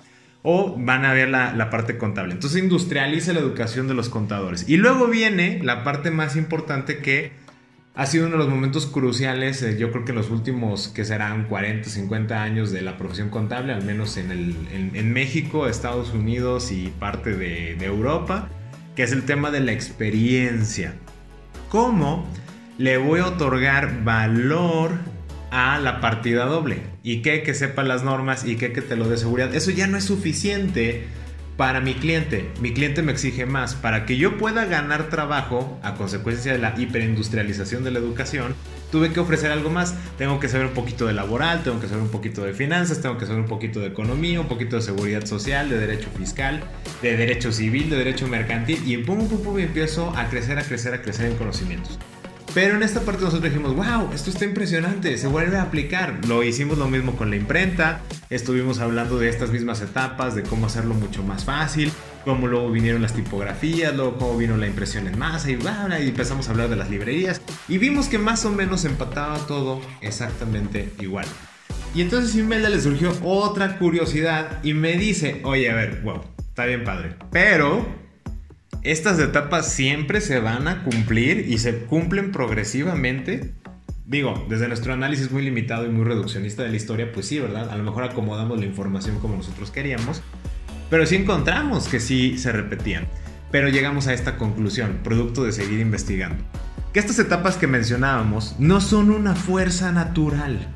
O 0.44 0.76
van 0.78 1.06
a 1.06 1.14
ver 1.14 1.30
la, 1.30 1.70
parte 1.70 1.98
contable. 1.98 2.34
Entonces 2.34 2.64
industrializa 2.64 3.34
la 3.34 3.40
educación 3.40 3.88
de 3.88 3.94
los 3.94 4.10
contadores. 4.10 4.68
Y 4.68 4.78
luego 4.78 5.08
viene 5.08 5.60
la 5.62 5.84
parte 5.84 6.10
más 6.12 6.36
importante 6.36 6.98
que 7.00 7.34
ha 7.94 8.06
sido 8.06 8.26
uno 8.26 8.38
de 8.38 8.44
los 8.44 8.50
momentos 8.50 8.88
cruciales, 8.88 9.62
eh, 9.62 9.78
yo 9.78 9.92
creo 9.92 10.06
que 10.06 10.12
en 10.12 10.18
los 10.18 10.30
últimos, 10.30 10.88
que 10.88 11.04
serán 11.04 11.44
40, 11.44 11.90
50 11.90 12.42
años 12.42 12.72
de 12.72 12.82
la 12.82 12.98
profesión 12.98 13.30
contable, 13.30 13.74
al 13.74 13.84
menos 13.84 14.16
en, 14.16 14.32
el, 14.32 14.56
en, 14.72 15.12
México, 15.12 15.68
Estados 15.68 16.12
Unidos 16.12 16.72
y 16.72 16.88
parte 16.88 17.36
de, 17.36 17.76
de 17.76 17.86
Europa, 17.86 18.48
que 18.96 19.04
es 19.04 19.12
el 19.12 19.24
tema 19.24 19.52
de 19.52 19.60
la 19.60 19.74
experiencia. 19.74 20.96
¿Cómo? 21.68 22.26
Le 22.82 22.98
voy 22.98 23.20
a 23.20 23.28
otorgar 23.28 24.04
valor 24.04 24.94
a 25.52 25.78
la 25.78 26.02
partida 26.02 26.46
doble. 26.46 26.82
Y 27.04 27.22
que, 27.22 27.44
que 27.44 27.54
sepa 27.54 27.84
las 27.84 28.04
normas 28.04 28.44
y 28.44 28.56
que, 28.56 28.74
que 28.74 28.82
te 28.82 28.96
lo 28.96 29.08
dé 29.08 29.18
seguridad. 29.18 29.54
Eso 29.54 29.70
ya 29.70 29.86
no 29.86 29.98
es 29.98 30.06
suficiente 30.06 31.06
para 31.58 31.80
mi 31.80 31.94
cliente. 31.94 32.50
Mi 32.60 32.74
cliente 32.74 33.04
me 33.04 33.12
exige 33.12 33.46
más. 33.46 33.76
Para 33.76 34.08
que 34.08 34.18
yo 34.18 34.40
pueda 34.40 34.66
ganar 34.66 35.10
trabajo 35.10 35.80
a 35.84 35.94
consecuencia 35.94 36.54
de 36.54 36.58
la 36.58 36.74
hiperindustrialización 36.76 37.84
de 37.84 37.92
la 37.92 38.00
educación, 38.00 38.56
tuve 38.92 39.14
que 39.14 39.20
ofrecer 39.20 39.52
algo 39.52 39.70
más. 39.70 39.94
Tengo 40.18 40.40
que 40.40 40.50
saber 40.50 40.66
un 40.66 40.74
poquito 40.74 41.06
de 41.06 41.14
laboral, 41.14 41.62
tengo 41.62 41.80
que 41.80 41.88
saber 41.88 42.02
un 42.02 42.10
poquito 42.10 42.44
de 42.44 42.54
finanzas, 42.54 43.00
tengo 43.00 43.20
que 43.20 43.28
saber 43.28 43.42
un 43.42 43.48
poquito 43.48 43.80
de 43.80 43.90
economía, 43.90 44.42
un 44.42 44.48
poquito 44.48 44.78
de 44.78 44.82
seguridad 44.82 45.24
social, 45.26 45.70
de 45.70 45.78
derecho 45.78 46.10
fiscal, 46.18 46.64
de 47.04 47.16
derecho 47.16 47.52
civil, 47.52 47.92
de 47.92 47.98
derecho 47.98 48.28
mercantil. 48.28 48.82
Y 48.88 48.98
pum, 48.98 49.28
pum, 49.30 49.44
pum, 49.44 49.60
empiezo 49.60 50.18
a 50.18 50.30
crecer, 50.30 50.58
a 50.58 50.64
crecer, 50.64 50.96
a 50.96 51.04
crecer 51.04 51.28
en 51.28 51.38
conocimientos. 51.38 52.00
Pero 52.54 52.76
en 52.76 52.84
esta 52.84 53.00
parte 53.02 53.24
nosotros 53.24 53.50
dijimos, 53.52 53.76
wow, 53.76 54.12
esto 54.14 54.30
está 54.30 54.44
impresionante, 54.44 55.18
se 55.18 55.28
vuelve 55.28 55.58
a 55.58 55.64
aplicar. 55.64 56.20
Lo 56.28 56.44
hicimos 56.44 56.78
lo 56.78 56.90
mismo 56.90 57.16
con 57.16 57.30
la 57.30 57.38
imprenta, 57.38 58.02
estuvimos 58.30 58.80
hablando 58.80 59.18
de 59.18 59.30
estas 59.30 59.52
mismas 59.52 59.82
etapas, 59.82 60.36
de 60.36 60.44
cómo 60.44 60.66
hacerlo 60.66 60.94
mucho 60.94 61.24
más 61.24 61.46
fácil. 61.46 61.92
cómo 62.26 62.48
luego 62.48 62.70
vinieron 62.72 63.02
las 63.02 63.14
tipografías, 63.14 63.96
luego 63.96 64.18
cómo 64.18 64.38
vino 64.38 64.58
la 64.58 64.68
impresión 64.68 65.08
en 65.08 65.18
masa 65.18 65.50
y, 65.50 65.54
y 65.54 66.10
empezamos 66.10 66.48
a 66.48 66.52
hablar 66.52 66.70
de 66.70 66.76
las 66.76 66.90
librerías 66.90 67.42
y 67.68 67.78
vimos 67.78 68.08
que 68.08 68.20
más 68.20 68.46
o 68.46 68.52
menos 68.52 68.86
empataba 68.86 69.38
todo 69.48 69.82
exactamente 70.02 70.90
igual. 71.00 71.26
Y 71.94 72.02
entonces 72.02 72.36
Imelda 72.36 72.70
le 72.70 72.80
surgió 72.80 73.12
otra 73.24 73.78
curiosidad 73.78 74.60
y 74.64 74.74
me 74.74 74.98
dice, 74.98 75.42
oye, 75.44 75.70
a 75.70 75.76
ver, 75.76 76.02
wow, 76.04 76.22
está 76.38 76.66
bien 76.66 76.84
padre, 76.84 77.16
pero 77.32 78.01
estas 78.84 79.20
etapas 79.20 79.72
siempre 79.72 80.22
se 80.22 80.40
van 80.40 80.68
a 80.68 80.84
cumplir 80.84 81.46
y 81.48 81.60
se 81.60 81.80
cumplen 81.86 82.32
progresivamente. 82.32 83.54
Digo, 84.06 84.46
desde 84.50 84.68
nuestro 84.68 84.94
análisis 84.94 85.32
muy 85.32 85.44
limitado 85.44 85.86
y 85.86 85.90
muy 85.90 86.04
reduccionista 86.04 86.64
de 86.64 86.70
la 86.70 86.76
historia, 86.76 87.12
pues 87.12 87.28
sí, 87.28 87.40
¿verdad? 87.40 87.70
A 87.70 87.76
lo 87.76 87.84
mejor 87.84 88.04
acomodamos 88.04 88.60
la 88.60 88.66
información 88.66 89.20
como 89.20 89.36
nosotros 89.36 89.72
queríamos, 89.72 90.22
pero 90.90 91.06
sí 91.06 91.16
encontramos 91.16 91.88
que 91.88 92.00
sí 92.00 92.38
se 92.38 92.52
repetían. 92.52 93.08
Pero 93.52 93.70
llegamos 93.70 94.08
a 94.08 94.14
esta 94.14 94.38
conclusión, 94.38 95.00
producto 95.04 95.44
de 95.44 95.52
seguir 95.52 95.80
investigando, 95.80 96.44
que 96.94 97.00
estas 97.00 97.20
etapas 97.20 97.58
que 97.58 97.68
mencionábamos 97.68 98.56
no 98.60 98.82
son 98.82 99.12
una 99.12 99.36
fuerza 99.36 99.92
natural. 99.92 100.68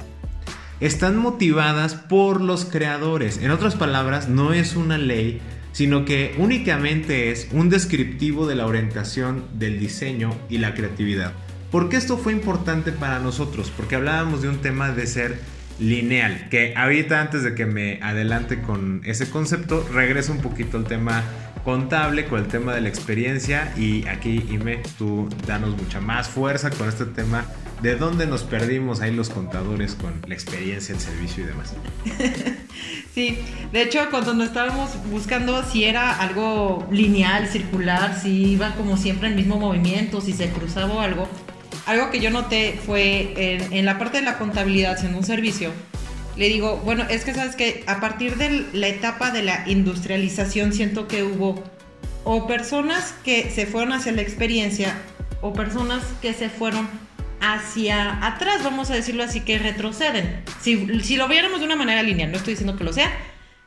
Están 0.79 1.17
motivadas 1.17 1.95
por 1.95 2.41
los 2.41 2.65
creadores. 2.65 3.37
En 3.37 3.51
otras 3.51 3.75
palabras, 3.75 4.27
no 4.27 4.53
es 4.53 4.75
una 4.75 4.97
ley, 4.97 5.41
sino 5.75 6.05
que 6.05 6.33
únicamente 6.37 7.31
es 7.31 7.49
un 7.51 7.69
descriptivo 7.69 8.47
de 8.47 8.55
la 8.55 8.65
orientación 8.65 9.43
del 9.55 9.77
diseño 9.77 10.33
y 10.49 10.59
la 10.59 10.73
creatividad. 10.73 11.33
¿Por 11.69 11.89
qué 11.89 11.97
esto 11.97 12.17
fue 12.17 12.31
importante 12.31 12.93
para 12.93 13.19
nosotros? 13.19 13.73
Porque 13.75 13.95
hablábamos 13.95 14.41
de 14.41 14.47
un 14.47 14.59
tema 14.59 14.91
de 14.91 15.05
ser 15.05 15.37
lineal, 15.79 16.47
que 16.49 16.73
ahorita 16.75 17.21
antes 17.21 17.43
de 17.43 17.55
que 17.55 17.65
me 17.65 17.99
adelante 18.01 18.61
con 18.61 19.01
ese 19.05 19.29
concepto, 19.29 19.87
regreso 19.93 20.31
un 20.31 20.39
poquito 20.39 20.77
al 20.77 20.85
tema 20.85 21.23
contable, 21.63 22.25
con 22.25 22.39
el 22.39 22.47
tema 22.47 22.73
de 22.73 22.81
la 22.81 22.89
experiencia 22.89 23.73
y 23.75 24.07
aquí, 24.07 24.45
Ime, 24.51 24.81
tú 24.97 25.27
danos 25.47 25.75
mucha 25.75 25.99
más 25.99 26.29
fuerza 26.29 26.69
con 26.69 26.87
este 26.87 27.05
tema 27.05 27.45
de 27.81 27.95
dónde 27.95 28.27
nos 28.27 28.43
perdimos 28.43 29.01
ahí 29.01 29.13
los 29.13 29.29
contadores 29.29 29.95
con 29.95 30.21
la 30.27 30.33
experiencia, 30.33 30.93
el 30.93 31.01
servicio 31.01 31.43
y 31.43 31.47
demás. 31.47 31.73
Sí, 33.13 33.39
de 33.71 33.81
hecho 33.81 33.99
cuando 34.11 34.33
nos 34.33 34.47
estábamos 34.47 34.89
buscando 35.09 35.63
si 35.63 35.85
era 35.85 36.19
algo 36.19 36.85
lineal, 36.91 37.47
circular, 37.47 38.19
si 38.21 38.51
iba 38.51 38.75
como 38.75 38.97
siempre 38.97 39.29
el 39.29 39.35
mismo 39.35 39.57
movimiento, 39.57 40.19
si 40.19 40.33
se 40.33 40.49
cruzaba 40.49 40.93
o 40.93 40.99
algo, 40.99 41.29
algo 41.85 42.09
que 42.09 42.19
yo 42.19 42.31
noté 42.31 42.79
fue 42.85 43.59
en, 43.71 43.85
la 43.85 43.97
parte 43.97 44.17
de 44.17 44.23
la 44.23 44.37
contabilidad, 44.37 44.97
siendo 44.99 45.17
un 45.17 45.23
servicio, 45.23 45.71
le 46.35 46.49
digo, 46.49 46.77
bueno, 46.83 47.05
es 47.09 47.23
que 47.23 47.33
sabes 47.33 47.55
que 47.55 47.83
a 47.87 47.99
partir 47.99 48.35
de 48.37 48.65
la 48.73 48.87
etapa 48.87 49.31
de 49.31 49.43
la 49.43 49.63
industrialización 49.67 50.73
siento 50.73 51.07
que 51.07 51.23
hubo 51.23 51.63
o 52.23 52.47
personas 52.47 53.13
que 53.23 53.51
se 53.51 53.65
fueron 53.65 53.93
hacia 53.93 54.11
la 54.11 54.21
experiencia 54.21 54.97
o 55.41 55.53
personas 55.53 56.03
que 56.21 56.33
se 56.33 56.49
fueron 56.49 56.89
hacia 57.39 58.25
atrás, 58.25 58.63
vamos 58.63 58.89
a 58.89 58.95
decirlo 58.95 59.23
así, 59.23 59.41
que 59.41 59.59
retroceden. 59.59 60.43
Si, 60.61 61.01
si 61.03 61.15
lo 61.15 61.27
viéramos 61.27 61.59
de 61.59 61.65
una 61.65 61.75
manera 61.75 62.01
lineal, 62.01 62.31
no 62.31 62.37
estoy 62.37 62.53
diciendo 62.53 62.77
que 62.77 62.83
lo 62.83 62.91
sea, 62.91 63.11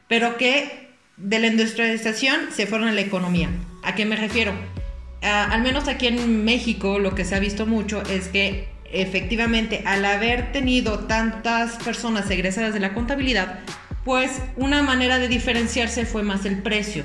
pero 0.08 0.36
que 0.36 0.88
de 1.16 1.38
la 1.38 1.46
industrialización 1.46 2.48
se 2.52 2.66
fueron 2.66 2.88
a 2.88 2.92
la 2.92 3.00
economía. 3.00 3.48
¿A 3.82 3.94
qué 3.94 4.04
me 4.04 4.16
refiero? 4.16 4.52
Al 5.22 5.62
menos 5.62 5.88
aquí 5.88 6.06
en 6.06 6.44
México 6.44 6.98
lo 6.98 7.14
que 7.14 7.24
se 7.24 7.34
ha 7.34 7.38
visto 7.38 7.66
mucho 7.66 8.02
es 8.02 8.28
que 8.28 8.68
efectivamente 8.92 9.82
al 9.84 10.04
haber 10.04 10.52
tenido 10.52 11.00
tantas 11.00 11.76
personas 11.76 12.30
egresadas 12.30 12.74
de 12.74 12.80
la 12.80 12.94
contabilidad, 12.94 13.60
pues 14.04 14.40
una 14.56 14.82
manera 14.82 15.18
de 15.18 15.28
diferenciarse 15.28 16.06
fue 16.06 16.22
más 16.22 16.46
el 16.46 16.62
precio. 16.62 17.04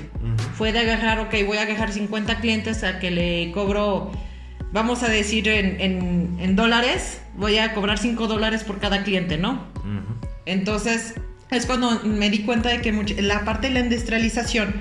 Fue 0.56 0.72
de 0.72 0.78
agarrar, 0.78 1.20
ok, 1.20 1.34
voy 1.46 1.58
a 1.58 1.62
agarrar 1.62 1.92
50 1.92 2.40
clientes 2.40 2.82
a 2.84 2.98
que 2.98 3.10
le 3.10 3.52
cobro, 3.52 4.10
vamos 4.72 5.02
a 5.02 5.08
decir 5.08 5.48
en, 5.48 6.56
dólares, 6.56 7.20
voy 7.36 7.58
a 7.58 7.74
cobrar 7.74 7.98
5 7.98 8.26
dólares 8.26 8.64
por 8.64 8.78
cada 8.78 9.02
cliente, 9.02 9.36
¿no? 9.36 9.66
Entonces 10.46 11.14
es 11.50 11.66
cuando 11.66 12.00
me 12.04 12.30
di 12.30 12.40
cuenta 12.40 12.70
de 12.70 12.80
que 12.80 12.92
la 13.22 13.44
parte 13.44 13.68
de 13.68 13.74
la 13.74 13.80
industrialización 13.80 14.74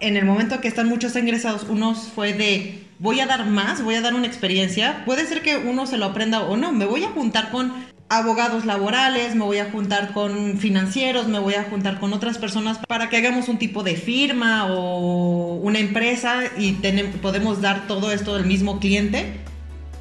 en 0.00 0.16
el 0.16 0.24
momento 0.24 0.60
que 0.60 0.68
están 0.68 0.88
muchos 0.88 1.14
ingresados, 1.16 1.64
unos 1.68 2.08
fue 2.14 2.32
de 2.32 2.82
voy 2.98 3.20
a 3.20 3.26
dar 3.26 3.46
más, 3.46 3.82
voy 3.82 3.94
a 3.94 4.00
dar 4.00 4.14
una 4.14 4.26
experiencia. 4.26 5.04
Puede 5.04 5.26
ser 5.26 5.42
que 5.42 5.56
uno 5.56 5.86
se 5.86 5.98
lo 5.98 6.06
aprenda 6.06 6.40
o 6.40 6.56
no. 6.56 6.72
Me 6.72 6.86
voy 6.86 7.04
a 7.04 7.10
juntar 7.10 7.50
con 7.50 7.72
abogados 8.08 8.64
laborales, 8.64 9.34
me 9.36 9.44
voy 9.44 9.58
a 9.58 9.70
juntar 9.70 10.12
con 10.12 10.58
financieros, 10.58 11.28
me 11.28 11.38
voy 11.38 11.54
a 11.54 11.64
juntar 11.64 12.00
con 12.00 12.12
otras 12.12 12.38
personas 12.38 12.78
para 12.88 13.08
que 13.08 13.16
hagamos 13.16 13.48
un 13.48 13.58
tipo 13.58 13.82
de 13.82 13.96
firma 13.96 14.66
o 14.72 15.54
una 15.56 15.78
empresa 15.78 16.42
y 16.58 16.72
podemos 17.22 17.60
dar 17.60 17.86
todo 17.86 18.10
esto 18.10 18.34
del 18.34 18.46
mismo 18.46 18.80
cliente. 18.80 19.40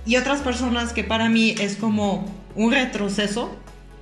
Y 0.05 0.15
otras 0.15 0.39
personas 0.39 0.91
que 0.91 1.03
para 1.03 1.29
mí 1.29 1.53
es 1.59 1.75
como 1.75 2.25
un 2.55 2.71
retroceso 2.71 3.55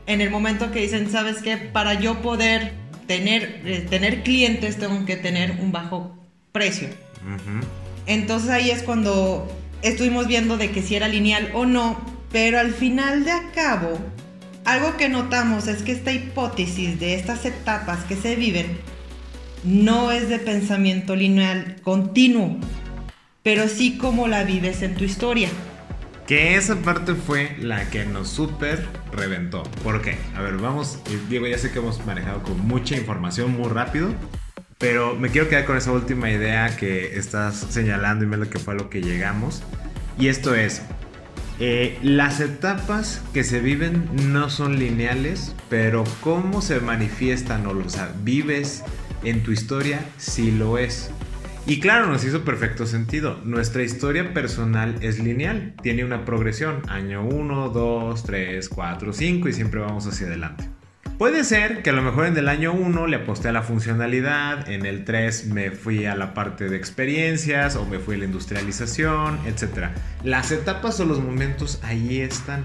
en 0.05 0.21
el 0.21 0.29
momento 0.29 0.71
que 0.71 0.79
dicen, 0.79 1.11
¿sabes 1.11 1.41
qué? 1.41 1.57
Para 1.57 1.95
yo 1.95 2.21
poder 2.21 2.73
tener, 3.07 3.61
eh, 3.65 3.85
tener 3.89 4.23
clientes 4.23 4.77
tengo 4.77 5.05
que 5.05 5.15
tener 5.15 5.57
un 5.59 5.71
bajo 5.71 6.15
precio. 6.51 6.89
Entonces 8.05 8.49
ahí 8.49 8.69
es 8.69 8.83
cuando 8.83 9.47
estuvimos 9.81 10.27
viendo 10.27 10.57
de 10.57 10.71
que 10.71 10.81
si 10.81 10.95
era 10.95 11.07
lineal 11.07 11.51
o 11.53 11.65
no, 11.65 11.99
pero 12.31 12.59
al 12.59 12.73
final 12.73 13.25
de 13.25 13.33
cabo, 13.53 13.97
algo 14.65 14.97
que 14.97 15.09
notamos 15.09 15.67
es 15.67 15.81
que 15.81 15.93
esta 15.93 16.11
hipótesis 16.11 16.99
de 16.99 17.15
estas 17.15 17.45
etapas 17.45 18.03
que 18.03 18.15
se 18.15 18.35
viven 18.35 18.77
no 19.63 20.11
es 20.11 20.29
de 20.29 20.39
pensamiento 20.39 21.15
lineal 21.15 21.77
continuo, 21.83 22.57
pero 23.43 23.67
sí 23.67 23.97
como 23.97 24.27
la 24.27 24.43
vives 24.43 24.81
en 24.81 24.95
tu 24.95 25.03
historia. 25.03 25.49
Que 26.27 26.57
esa 26.57 26.75
parte 26.81 27.15
fue 27.15 27.55
la 27.57 27.89
que 27.89 28.05
nos 28.05 28.27
súper 28.27 28.85
reventó. 29.13 29.63
¿Por 29.81 30.01
qué? 30.01 30.17
A 30.35 30.41
ver, 30.41 30.57
vamos. 30.57 30.99
Diego, 31.29 31.47
ya 31.47 31.57
sé 31.57 31.71
que 31.71 31.79
hemos 31.79 32.05
manejado 32.05 32.43
con 32.43 32.59
mucha 32.67 32.97
información 32.97 33.51
muy 33.51 33.69
rápido. 33.69 34.09
Pero 34.77 35.15
me 35.15 35.29
quiero 35.29 35.47
quedar 35.47 35.63
con 35.63 35.77
esa 35.77 35.93
última 35.93 36.29
idea 36.29 36.75
que 36.75 37.17
estás 37.17 37.55
señalando 37.69 38.25
y 38.25 38.27
me 38.27 38.35
lo 38.35 38.49
que 38.49 38.59
fue 38.59 38.73
a 38.73 38.77
lo 38.77 38.89
que 38.89 39.01
llegamos. 39.01 39.63
Y 40.19 40.27
esto 40.27 40.53
es, 40.53 40.81
eh, 41.59 41.97
las 42.03 42.41
etapas 42.41 43.21
que 43.33 43.45
se 43.45 43.61
viven 43.61 44.09
no 44.31 44.49
son 44.49 44.77
lineales, 44.77 45.55
pero 45.69 46.03
cómo 46.19 46.61
se 46.61 46.81
manifiestan 46.81 47.65
o, 47.65 47.71
o 47.71 47.89
sea, 47.89 48.13
vives 48.23 48.83
en 49.23 49.43
tu 49.43 49.53
historia 49.53 50.01
sí 50.17 50.51
lo 50.51 50.77
es. 50.77 51.09
Y 51.69 51.81
claro, 51.81 52.07
nos 52.07 52.23
hizo 52.23 52.45
perfecto 52.45 52.85
sentido. 52.85 53.41
Nuestra 53.43 53.83
historia 53.83 54.33
personal 54.33 54.95
es 55.01 55.19
lineal, 55.19 55.73
tiene 55.83 56.05
una 56.05 56.23
progresión, 56.23 56.81
año 56.87 57.25
1, 57.25 57.69
2, 57.71 58.23
3, 58.23 58.69
4, 58.69 59.11
5 59.11 59.49
y 59.49 59.53
siempre 59.53 59.81
vamos 59.81 60.07
hacia 60.07 60.27
adelante. 60.27 60.69
Puede 61.17 61.43
ser 61.43 61.83
que 61.83 61.89
a 61.89 61.93
lo 61.93 62.01
mejor 62.03 62.27
en 62.27 62.37
el 62.37 62.47
año 62.47 62.71
1 62.71 63.07
le 63.07 63.17
aposté 63.17 63.49
a 63.49 63.51
la 63.51 63.63
funcionalidad, 63.63 64.69
en 64.69 64.85
el 64.85 65.03
3 65.03 65.47
me 65.47 65.71
fui 65.71 66.05
a 66.05 66.15
la 66.15 66.33
parte 66.33 66.69
de 66.69 66.77
experiencias 66.77 67.75
o 67.75 67.85
me 67.85 67.99
fui 67.99 68.15
a 68.15 68.19
la 68.19 68.25
industrialización, 68.25 69.37
etc. 69.45 69.89
Las 70.23 70.53
etapas 70.53 71.01
o 71.01 71.05
los 71.05 71.19
momentos 71.19 71.81
ahí 71.83 72.21
están. 72.21 72.63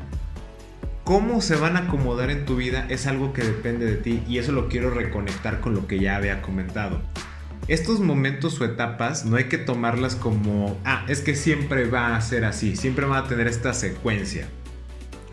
Cómo 1.02 1.40
se 1.40 1.56
van 1.56 1.76
a 1.76 1.80
acomodar 1.80 2.30
en 2.30 2.44
tu 2.44 2.54
vida 2.54 2.86
es 2.88 3.08
algo 3.08 3.32
que 3.32 3.42
depende 3.42 3.84
de 3.84 3.96
ti 3.96 4.22
y 4.28 4.38
eso 4.38 4.52
lo 4.52 4.68
quiero 4.68 4.90
reconectar 4.90 5.58
con 5.58 5.74
lo 5.74 5.88
que 5.88 5.98
ya 5.98 6.14
había 6.14 6.40
comentado 6.40 7.02
estos 7.72 8.00
momentos 8.00 8.60
o 8.60 8.66
etapas 8.66 9.24
no 9.24 9.36
hay 9.36 9.44
que 9.44 9.56
tomarlas 9.56 10.14
como, 10.14 10.78
ah, 10.84 11.06
es 11.08 11.22
que 11.22 11.34
siempre 11.34 11.86
va 11.86 12.14
a 12.14 12.20
ser 12.20 12.44
así, 12.44 12.76
siempre 12.76 13.06
va 13.06 13.16
a 13.16 13.28
tener 13.28 13.46
esta 13.46 13.72
secuencia. 13.72 14.46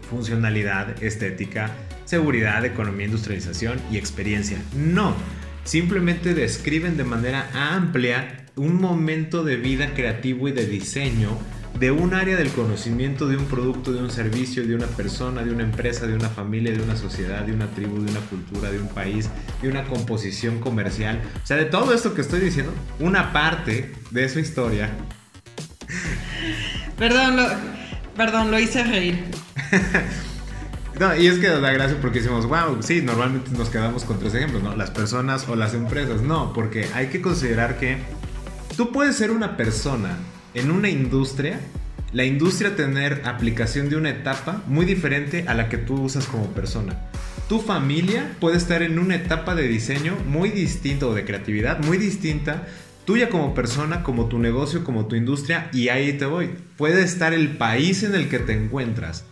Funcionalidad, 0.09 1.03
estética, 1.03 1.69
seguridad, 2.05 2.63
economía, 2.63 3.07
industrialización 3.07 3.77
y 3.91 3.97
experiencia. 3.97 4.57
No, 4.73 5.15
simplemente 5.65 6.33
describen 6.33 6.95
de 6.95 7.03
manera 7.03 7.49
amplia 7.53 8.45
un 8.55 8.79
momento 8.79 9.43
de 9.43 9.57
vida 9.57 9.93
creativo 9.93 10.47
y 10.47 10.53
de 10.53 10.65
diseño 10.65 11.37
de 11.77 11.91
un 11.91 12.13
área 12.13 12.35
del 12.35 12.49
conocimiento 12.49 13.27
de 13.27 13.37
un 13.37 13.45
producto, 13.45 13.93
de 13.93 13.99
un 13.99 14.09
servicio, 14.09 14.65
de 14.65 14.75
una 14.75 14.87
persona, 14.87 15.43
de 15.43 15.51
una 15.51 15.63
empresa, 15.63 16.07
de 16.07 16.15
una 16.15 16.29
familia, 16.29 16.71
de 16.71 16.81
una 16.81 16.95
sociedad, 16.95 17.43
de 17.43 17.53
una 17.53 17.67
tribu, 17.67 18.01
de 18.01 18.11
una 18.11 18.21
cultura, 18.21 18.71
de 18.71 18.79
un 18.79 18.87
país, 18.87 19.29
de 19.61 19.69
una 19.69 19.85
composición 19.85 20.59
comercial. 20.59 21.21
O 21.43 21.45
sea, 21.45 21.57
de 21.57 21.65
todo 21.65 21.93
esto 21.93 22.13
que 22.13 22.21
estoy 22.21 22.39
diciendo, 22.39 22.73
una 22.99 23.31
parte 23.31 23.93
de 24.11 24.29
su 24.29 24.39
historia. 24.39 24.89
Perdón, 26.97 27.37
lo, 27.37 27.47
perdón, 28.17 28.51
lo 28.51 28.59
hice 28.59 28.83
reír. 28.83 29.23
No, 30.99 31.15
y 31.15 31.27
es 31.27 31.37
que 31.37 31.47
da 31.47 31.71
gracia 31.71 31.97
porque 32.01 32.19
decimos, 32.19 32.45
wow, 32.45 32.83
sí, 32.83 33.01
normalmente 33.01 33.51
nos 33.51 33.69
quedamos 33.69 34.03
con 34.03 34.19
tres 34.19 34.35
ejemplos, 34.35 34.61
¿no? 34.61 34.75
Las 34.75 34.91
personas 34.91 35.47
o 35.47 35.55
las 35.55 35.73
empresas. 35.73 36.21
No, 36.21 36.51
porque 36.51 36.89
hay 36.93 37.07
que 37.07 37.21
considerar 37.21 37.79
que 37.79 37.99
tú 38.75 38.91
puedes 38.91 39.15
ser 39.15 39.31
una 39.31 39.55
persona 39.55 40.17
en 40.53 40.71
una 40.71 40.89
industria, 40.89 41.59
la 42.11 42.25
industria 42.25 42.75
tener 42.75 43.21
aplicación 43.25 43.89
de 43.89 43.95
una 43.95 44.09
etapa 44.09 44.63
muy 44.67 44.85
diferente 44.85 45.45
a 45.47 45.53
la 45.53 45.69
que 45.69 45.77
tú 45.77 46.01
usas 46.01 46.25
como 46.25 46.47
persona. 46.47 46.97
Tu 47.47 47.59
familia 47.59 48.35
puede 48.39 48.57
estar 48.57 48.81
en 48.81 48.99
una 48.99 49.15
etapa 49.15 49.55
de 49.55 49.67
diseño 49.67 50.15
muy 50.27 50.49
distinta 50.49 51.07
o 51.07 51.13
de 51.13 51.25
creatividad 51.25 51.83
muy 51.83 51.97
distinta 51.97 52.67
tuya 53.09 53.29
como 53.29 53.55
persona, 53.55 54.03
como 54.03 54.27
tu 54.27 54.37
negocio, 54.37 54.83
como 54.83 55.07
tu 55.07 55.15
industria, 55.15 55.67
y 55.73 55.89
ahí 55.89 56.13
te 56.13 56.25
voy. 56.27 56.51
Puede 56.77 57.01
estar 57.01 57.33
el 57.33 57.57
país 57.57 58.03
en 58.03 58.13
el 58.13 58.29
que 58.29 58.37
te 58.37 58.53
encuentras, 58.53 59.25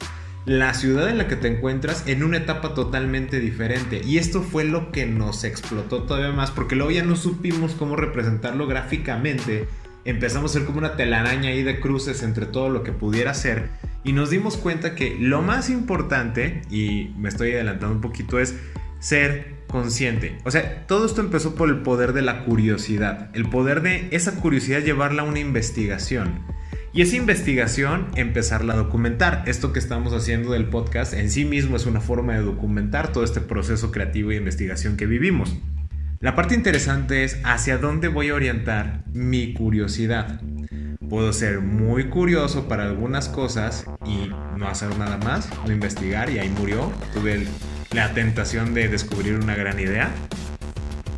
la 0.47 0.73
ciudad 0.73 1.09
en 1.09 1.19
la 1.19 1.27
que 1.27 1.35
te 1.35 1.47
encuentras 1.47 2.07
en 2.07 2.23
una 2.23 2.37
etapa 2.37 2.73
totalmente 2.73 3.39
diferente. 3.39 4.01
Y 4.03 4.17
esto 4.17 4.41
fue 4.41 4.63
lo 4.63 4.91
que 4.91 5.05
nos 5.05 5.43
explotó 5.43 6.01
todavía 6.01 6.31
más, 6.31 6.49
porque 6.49 6.75
luego 6.75 6.89
ya 6.89 7.03
no 7.03 7.15
supimos 7.15 7.73
cómo 7.73 7.95
representarlo 7.95 8.65
gráficamente. 8.65 9.67
Empezamos 10.07 10.51
a 10.51 10.53
ser 10.53 10.65
como 10.65 10.77
una 10.77 10.95
telaraña 10.95 11.49
ahí 11.49 11.63
de 11.63 11.81
cruces 11.81 12.23
entre 12.23 12.45
todo 12.45 12.69
lo 12.69 12.81
que 12.81 12.93
pudiera 12.93 13.33
ser. 13.33 13.67
Y 14.05 14.13
nos 14.13 14.29
dimos 14.29 14.55
cuenta 14.55 14.95
que 14.95 15.17
lo 15.19 15.41
más 15.41 15.69
importante, 15.69 16.61
y 16.71 17.13
me 17.17 17.27
estoy 17.27 17.51
adelantando 17.51 17.93
un 17.93 17.99
poquito, 17.99 18.39
es 18.39 18.55
ser 18.99 19.57
consciente. 19.67 20.37
O 20.45 20.51
sea, 20.51 20.87
todo 20.87 21.05
esto 21.05 21.19
empezó 21.19 21.55
por 21.55 21.67
el 21.67 21.81
poder 21.81 22.13
de 22.13 22.21
la 22.21 22.45
curiosidad, 22.45 23.29
el 23.33 23.49
poder 23.49 23.81
de 23.81 24.07
esa 24.11 24.35
curiosidad 24.35 24.79
llevarla 24.79 25.23
a 25.23 25.25
una 25.25 25.39
investigación. 25.39 26.39
Y 26.93 27.01
esa 27.01 27.17
investigación 27.17 28.07
empezarla 28.15 28.75
a 28.75 28.77
documentar. 28.77 29.43
Esto 29.45 29.73
que 29.73 29.79
estamos 29.79 30.13
haciendo 30.13 30.53
del 30.53 30.69
podcast 30.69 31.15
en 31.15 31.29
sí 31.29 31.43
mismo 31.43 31.75
es 31.75 31.85
una 31.85 31.99
forma 31.99 32.33
de 32.35 32.43
documentar 32.43 33.11
todo 33.11 33.25
este 33.25 33.41
proceso 33.41 33.91
creativo 33.91 34.29
de 34.29 34.37
investigación 34.37 34.95
que 34.95 35.05
vivimos. 35.05 35.57
La 36.19 36.33
parte 36.33 36.55
interesante 36.55 37.23
es 37.23 37.37
hacia 37.43 37.77
dónde 37.77 38.07
voy 38.07 38.29
a 38.29 38.33
orientar 38.33 39.03
mi 39.13 39.53
curiosidad. 39.53 40.41
Puedo 41.07 41.31
ser 41.31 41.61
muy 41.61 42.09
curioso 42.09 42.67
para 42.67 42.85
algunas 42.85 43.29
cosas 43.29 43.85
y 44.03 44.31
no 44.57 44.67
hacer 44.67 44.97
nada 44.97 45.17
más, 45.17 45.47
no 45.63 45.71
investigar 45.71 46.31
y 46.31 46.39
ahí 46.39 46.49
murió. 46.49 46.91
Tuve 47.13 47.45
la 47.91 48.15
tentación 48.15 48.73
de 48.73 48.87
descubrir 48.87 49.35
una 49.35 49.53
gran 49.53 49.79
idea. 49.79 50.09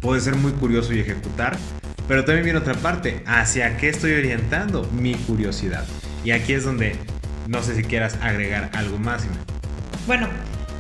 Puede 0.02 0.20
ser 0.20 0.36
muy 0.36 0.52
curioso 0.52 0.94
y 0.94 1.00
ejecutar, 1.00 1.58
pero 2.10 2.26
también 2.26 2.44
viene 2.44 2.60
otra 2.60 2.74
parte, 2.74 3.24
hacia 3.26 3.78
qué 3.78 3.88
estoy 3.88 4.12
orientando 4.16 4.84
mi 4.92 5.16
curiosidad. 5.16 5.86
Y 6.26 6.32
aquí 6.32 6.52
es 6.52 6.66
donde 6.66 6.98
no 7.48 7.64
sé 7.64 7.74
si 7.74 7.84
quieras 7.84 8.18
agregar 8.22 8.70
algo 8.74 9.00
más. 9.00 9.26
Bueno, 10.06 10.28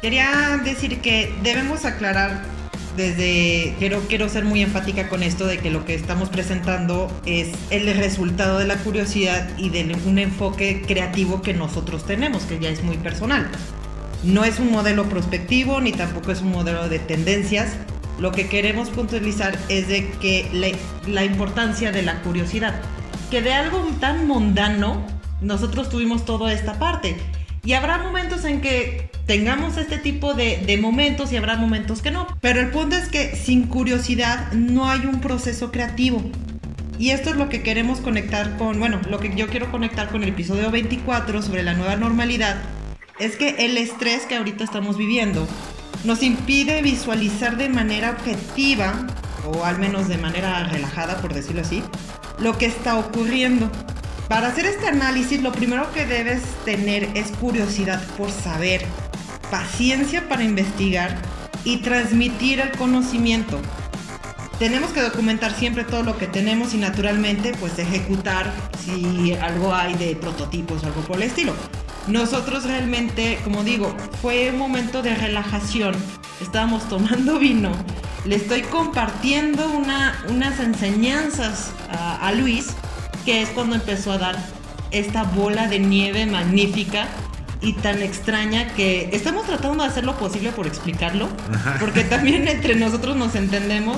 quería 0.01 0.59
decir 0.61 0.99
que 0.99 1.33
debemos 1.41 1.85
aclarar 1.85 2.58
desde 2.99 3.73
quiero 3.79 4.01
quiero 4.09 4.27
ser 4.27 4.43
muy 4.43 4.61
enfática 4.61 5.07
con 5.07 5.23
esto 5.23 5.47
de 5.47 5.57
que 5.57 5.71
lo 5.71 5.85
que 5.85 5.95
estamos 5.95 6.29
presentando 6.29 7.09
es 7.25 7.47
el 7.69 7.91
resultado 7.95 8.59
de 8.59 8.67
la 8.67 8.75
curiosidad 8.75 9.49
y 9.57 9.69
de 9.69 9.97
un 10.05 10.19
enfoque 10.19 10.83
creativo 10.85 11.41
que 11.41 11.53
nosotros 11.53 12.05
tenemos, 12.05 12.43
que 12.43 12.59
ya 12.59 12.69
es 12.69 12.83
muy 12.83 12.97
personal. 12.97 13.49
No 14.23 14.43
es 14.43 14.59
un 14.59 14.69
modelo 14.69 15.07
prospectivo 15.07 15.79
ni 15.79 15.93
tampoco 15.93 16.31
es 16.31 16.41
un 16.41 16.51
modelo 16.51 16.89
de 16.89 16.99
tendencias. 16.99 17.77
Lo 18.19 18.33
que 18.33 18.49
queremos 18.49 18.89
puntualizar 18.89 19.57
es 19.69 19.87
de 19.87 20.09
que 20.21 20.49
la, 21.07 21.23
importancia 21.23 21.93
de 21.93 22.01
la 22.01 22.21
curiosidad, 22.21 22.81
que 23.31 23.41
de 23.41 23.53
algo 23.53 23.81
tan 24.01 24.27
mundano 24.27 25.07
nosotros 25.39 25.89
tuvimos 25.89 26.25
toda 26.25 26.51
esta 26.51 26.77
parte. 26.77 27.15
Y 27.63 27.73
habrá 27.73 27.97
momentos 27.97 28.45
en 28.45 28.61
que 28.61 29.09
tengamos 29.25 29.77
este 29.77 29.97
tipo 29.97 30.33
de, 30.33 30.77
momentos 30.81 31.31
y 31.31 31.37
habrá 31.37 31.55
momentos 31.55 32.01
que 32.01 32.11
no. 32.11 32.27
Pero 32.41 32.61
el 32.61 32.71
punto 32.71 32.95
es 32.95 33.09
que 33.09 33.35
sin 33.35 33.67
curiosidad 33.67 34.51
no 34.53 34.89
hay 34.89 35.05
un 35.05 35.21
proceso 35.21 35.71
creativo. 35.71 36.23
Y 36.97 37.11
esto 37.11 37.29
es 37.29 37.35
lo 37.35 37.47
que 37.47 37.63
queremos 37.63 37.99
conectar 37.99 38.57
con, 38.57 38.79
bueno, 38.79 38.99
lo 39.09 39.19
que 39.19 39.33
yo 39.35 39.47
quiero 39.47 39.71
conectar 39.71 40.09
con 40.09 40.23
el 40.23 40.29
episodio 40.29 40.71
24 40.71 41.41
sobre 41.41 41.63
la 41.63 41.73
nueva 41.73 41.95
normalidad, 41.95 42.61
es 43.19 43.35
que 43.35 43.65
el 43.65 43.77
estrés 43.77 44.25
que 44.25 44.35
ahorita 44.35 44.63
estamos 44.63 44.97
viviendo 44.97 45.47
nos 46.03 46.23
impide 46.23 46.81
visualizar 46.81 47.57
de 47.57 47.69
manera 47.69 48.11
objetiva, 48.11 49.07
o 49.45 49.63
al 49.65 49.79
menos 49.79 50.07
de 50.07 50.17
manera 50.17 50.63
relajada, 50.63 51.21
por 51.21 51.33
decirlo 51.33 51.61
así, 51.61 51.83
lo 52.39 52.57
que 52.57 52.65
está 52.65 52.97
ocurriendo. 52.97 53.69
Para 54.29 54.49
hacer 54.49 54.67
este 54.67 54.87
análisis, 54.87 55.41
lo 55.41 55.51
primero 55.51 55.91
que 55.91 56.05
debes 56.05 56.43
tener 56.63 57.09
es 57.15 57.31
curiosidad 57.31 57.99
por 58.15 58.29
saber, 58.29 58.85
paciencia 59.49 60.29
para 60.29 60.43
investigar 60.43 61.17
y 61.63 61.77
transmitir 61.77 62.59
el 62.59 62.69
conocimiento. 62.77 63.59
Tenemos 64.59 64.91
que 64.91 65.01
documentar 65.01 65.51
siempre 65.53 65.83
todo 65.83 66.03
lo 66.03 66.17
que 66.19 66.27
tenemos 66.27 66.75
y 66.75 66.77
naturalmente 66.77 67.53
pues 67.59 67.79
ejecutar 67.79 68.53
si 68.85 69.33
algo 69.33 69.73
hay 69.73 69.95
de 69.95 70.15
prototipos 70.15 70.83
o 70.83 70.85
algo 70.85 71.01
por 71.01 71.17
el 71.17 71.23
estilo. 71.23 71.55
Nosotros 72.07 72.65
realmente, 72.65 73.39
como 73.43 73.63
digo, 73.63 73.95
fue 74.21 74.51
un 74.51 74.59
momento 74.59 75.01
de 75.01 75.15
relajación. 75.15 75.95
Estábamos 76.39 76.87
tomando 76.87 77.39
vino. 77.39 77.71
Le 78.25 78.35
estoy 78.35 78.61
compartiendo 78.61 79.71
unas 79.71 80.59
enseñanzas 80.59 81.71
a, 81.89 82.31
Luis, 82.33 82.67
que 83.25 83.41
es 83.41 83.49
cuando 83.49 83.75
empezó 83.75 84.11
a 84.11 84.17
dar 84.17 84.37
esta 84.91 85.23
bola 85.23 85.67
de 85.67 85.79
nieve 85.79 86.25
magnífica 86.25 87.07
y 87.61 87.73
tan 87.73 88.01
extraña 88.01 88.73
que 88.73 89.09
estamos 89.11 89.45
tratando 89.45 89.83
de 89.83 89.89
hacer 89.89 90.05
lo 90.05 90.17
posible 90.17 90.51
por 90.51 90.65
explicarlo, 90.65 91.27
porque 91.79 92.03
también 92.03 92.47
entre 92.47 92.75
nosotros 92.75 93.17
nos 93.17 93.35
entendemos 93.35 93.97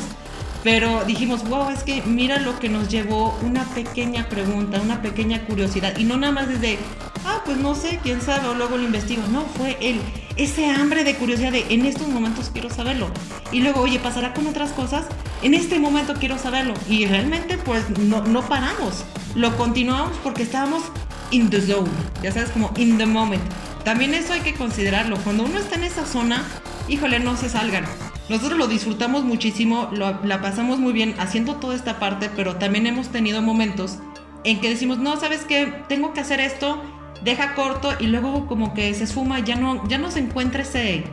pero 0.64 1.04
dijimos, 1.06 1.48
wow, 1.48 1.70
es 1.70 1.84
que 1.84 2.04
mira 2.04 2.40
lo 2.40 2.60
que 2.60 2.70
nos 2.70 2.90
llevó 2.90 3.38
una 3.42 3.64
pequeña 3.66 4.30
pregunta, 4.30 4.80
una 4.80 5.02
pequeña 5.02 5.44
curiosidad. 5.46 5.98
Y 5.98 6.04
no 6.04 6.18
nada 6.18 6.34
más 6.34 6.48
desde, 6.48 6.78
ah, 7.26 7.42
pues 7.46 7.58
no 7.58 7.74
sé, 7.74 8.00
quién 8.04 8.22
sabe, 8.22 8.48
o 8.48 8.54
luego 8.54 8.78
lo 8.78 8.84
investigo. 8.84 9.24
No, 9.32 9.42
fue 9.58 9.78
el, 9.82 10.00
ese 10.36 10.70
hambre 10.70 11.04
de 11.04 11.16
curiosidad 11.16 11.52
de, 11.52 11.66
en 11.70 11.86
estos 11.86 12.08
momentos 12.08 12.52
quiero 12.54 12.70
saberlo. 12.70 13.10
Y 13.52 13.62
luego, 13.62 13.82
oye, 13.82 14.00
pasará 14.00 14.34
con 14.34 14.46
otras 14.46 14.72
cosas, 14.72 15.06
en 15.42 15.56
este 15.56 15.80
momento 15.80 16.14
quiero 16.20 16.38
saberlo. 16.38 16.76
Y 16.88 17.06
realmente, 17.08 17.58
pues 17.58 17.90
no, 18.00 18.22
no 18.24 18.42
paramos. 18.48 19.04
Lo 19.34 19.58
continuamos 19.58 20.16
porque 20.24 20.44
estábamos 20.44 20.84
in 21.32 21.50
the 21.50 21.62
zone, 21.62 21.90
ya 22.22 22.32
sabes, 22.32 22.52
como 22.52 22.72
in 22.78 22.98
the 22.98 23.06
moment. 23.06 23.42
También 23.84 24.14
eso 24.14 24.34
hay 24.34 24.42
que 24.42 24.54
considerarlo. 24.54 25.18
Cuando 25.24 25.44
uno 25.44 25.58
está 25.58 25.76
en 25.76 25.86
esa 25.86 26.06
zona, 26.06 26.46
híjole, 26.88 27.20
no 27.20 27.36
se 27.36 27.50
salgan 27.50 27.86
nosotros 28.30 28.58
lo 28.58 28.68
disfrutamos 28.68 29.24
muchísimo, 29.24 29.90
la 29.92 30.42
pasamos 30.42 30.80
muy 30.80 30.94
bien 30.94 31.16
haciendo 31.20 31.56
toda 31.56 31.76
esta 31.76 32.00
parte, 32.00 32.30
pero 32.36 32.56
también 32.56 32.88
hemos 32.88 33.10
tenido 33.10 33.42
momentos 33.42 34.00
en 34.44 34.60
que 34.60 34.70
decimos, 34.70 34.98
no, 34.98 35.20
¿sabes 35.20 35.46
qué? 35.46 35.84
Tengo 35.88 36.14
que 36.14 36.22
hacer 36.22 36.40
esto, 36.40 36.82
deja 37.24 37.56
corto 37.56 37.94
y 38.00 38.08
luego 38.08 38.48
como 38.48 38.74
que 38.74 38.94
se 38.94 39.04
esfuma, 39.04 39.40
ya 39.40 39.56
no, 39.56 39.88
ya 39.88 39.98
no 39.98 40.12
se 40.12 40.20
encuentra 40.20 40.62
ese, 40.62 41.04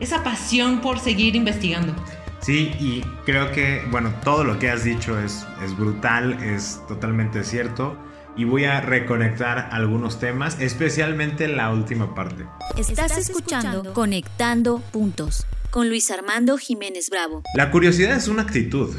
esa 0.00 0.22
pasión 0.22 0.80
por 0.80 0.98
seguir 0.98 1.36
investigando. 1.36 1.94
Sí, 2.40 2.70
y 2.78 3.00
creo 3.24 3.50
que, 3.50 3.82
bueno, 3.90 4.12
todo 4.22 4.44
lo 4.44 4.58
que 4.58 4.70
has 4.70 4.84
dicho 4.84 5.18
es, 5.18 5.44
es 5.64 5.76
brutal, 5.76 6.34
es 6.42 6.80
totalmente 6.86 7.42
cierto. 7.42 7.96
Y 8.36 8.44
voy 8.44 8.66
a 8.66 8.80
reconectar 8.80 9.68
algunos 9.72 10.20
temas, 10.20 10.60
especialmente 10.60 11.48
la 11.48 11.72
última 11.72 12.14
parte. 12.14 12.46
Estás 12.76 13.18
escuchando 13.18 13.92
Conectando 13.92 14.78
Puntos 14.92 15.44
con 15.70 15.88
Luis 15.88 16.10
Armando 16.10 16.58
Jiménez 16.58 17.10
Bravo. 17.10 17.42
La 17.54 17.70
curiosidad 17.70 18.16
es 18.16 18.28
una 18.28 18.42
actitud. 18.42 18.94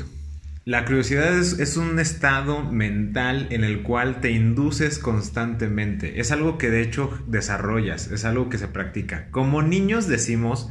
La 0.66 0.86
curiosidad 0.86 1.36
es, 1.36 1.78
un 1.78 1.98
estado 1.98 2.64
mental 2.64 3.48
en 3.50 3.64
el 3.64 3.82
cual 3.82 4.22
te 4.22 4.32
induces 4.32 5.00
constantemente. 5.00 6.20
Es 6.20 6.32
algo 6.32 6.60
que 6.60 6.70
de 6.70 6.82
hecho 6.82 7.18
desarrollas, 7.26 8.12
es 8.12 8.24
algo 8.24 8.50
que 8.50 8.60
se 8.60 8.68
practica. 8.68 9.30
Como 9.32 9.64
niños 9.64 10.08
decimos 10.08 10.70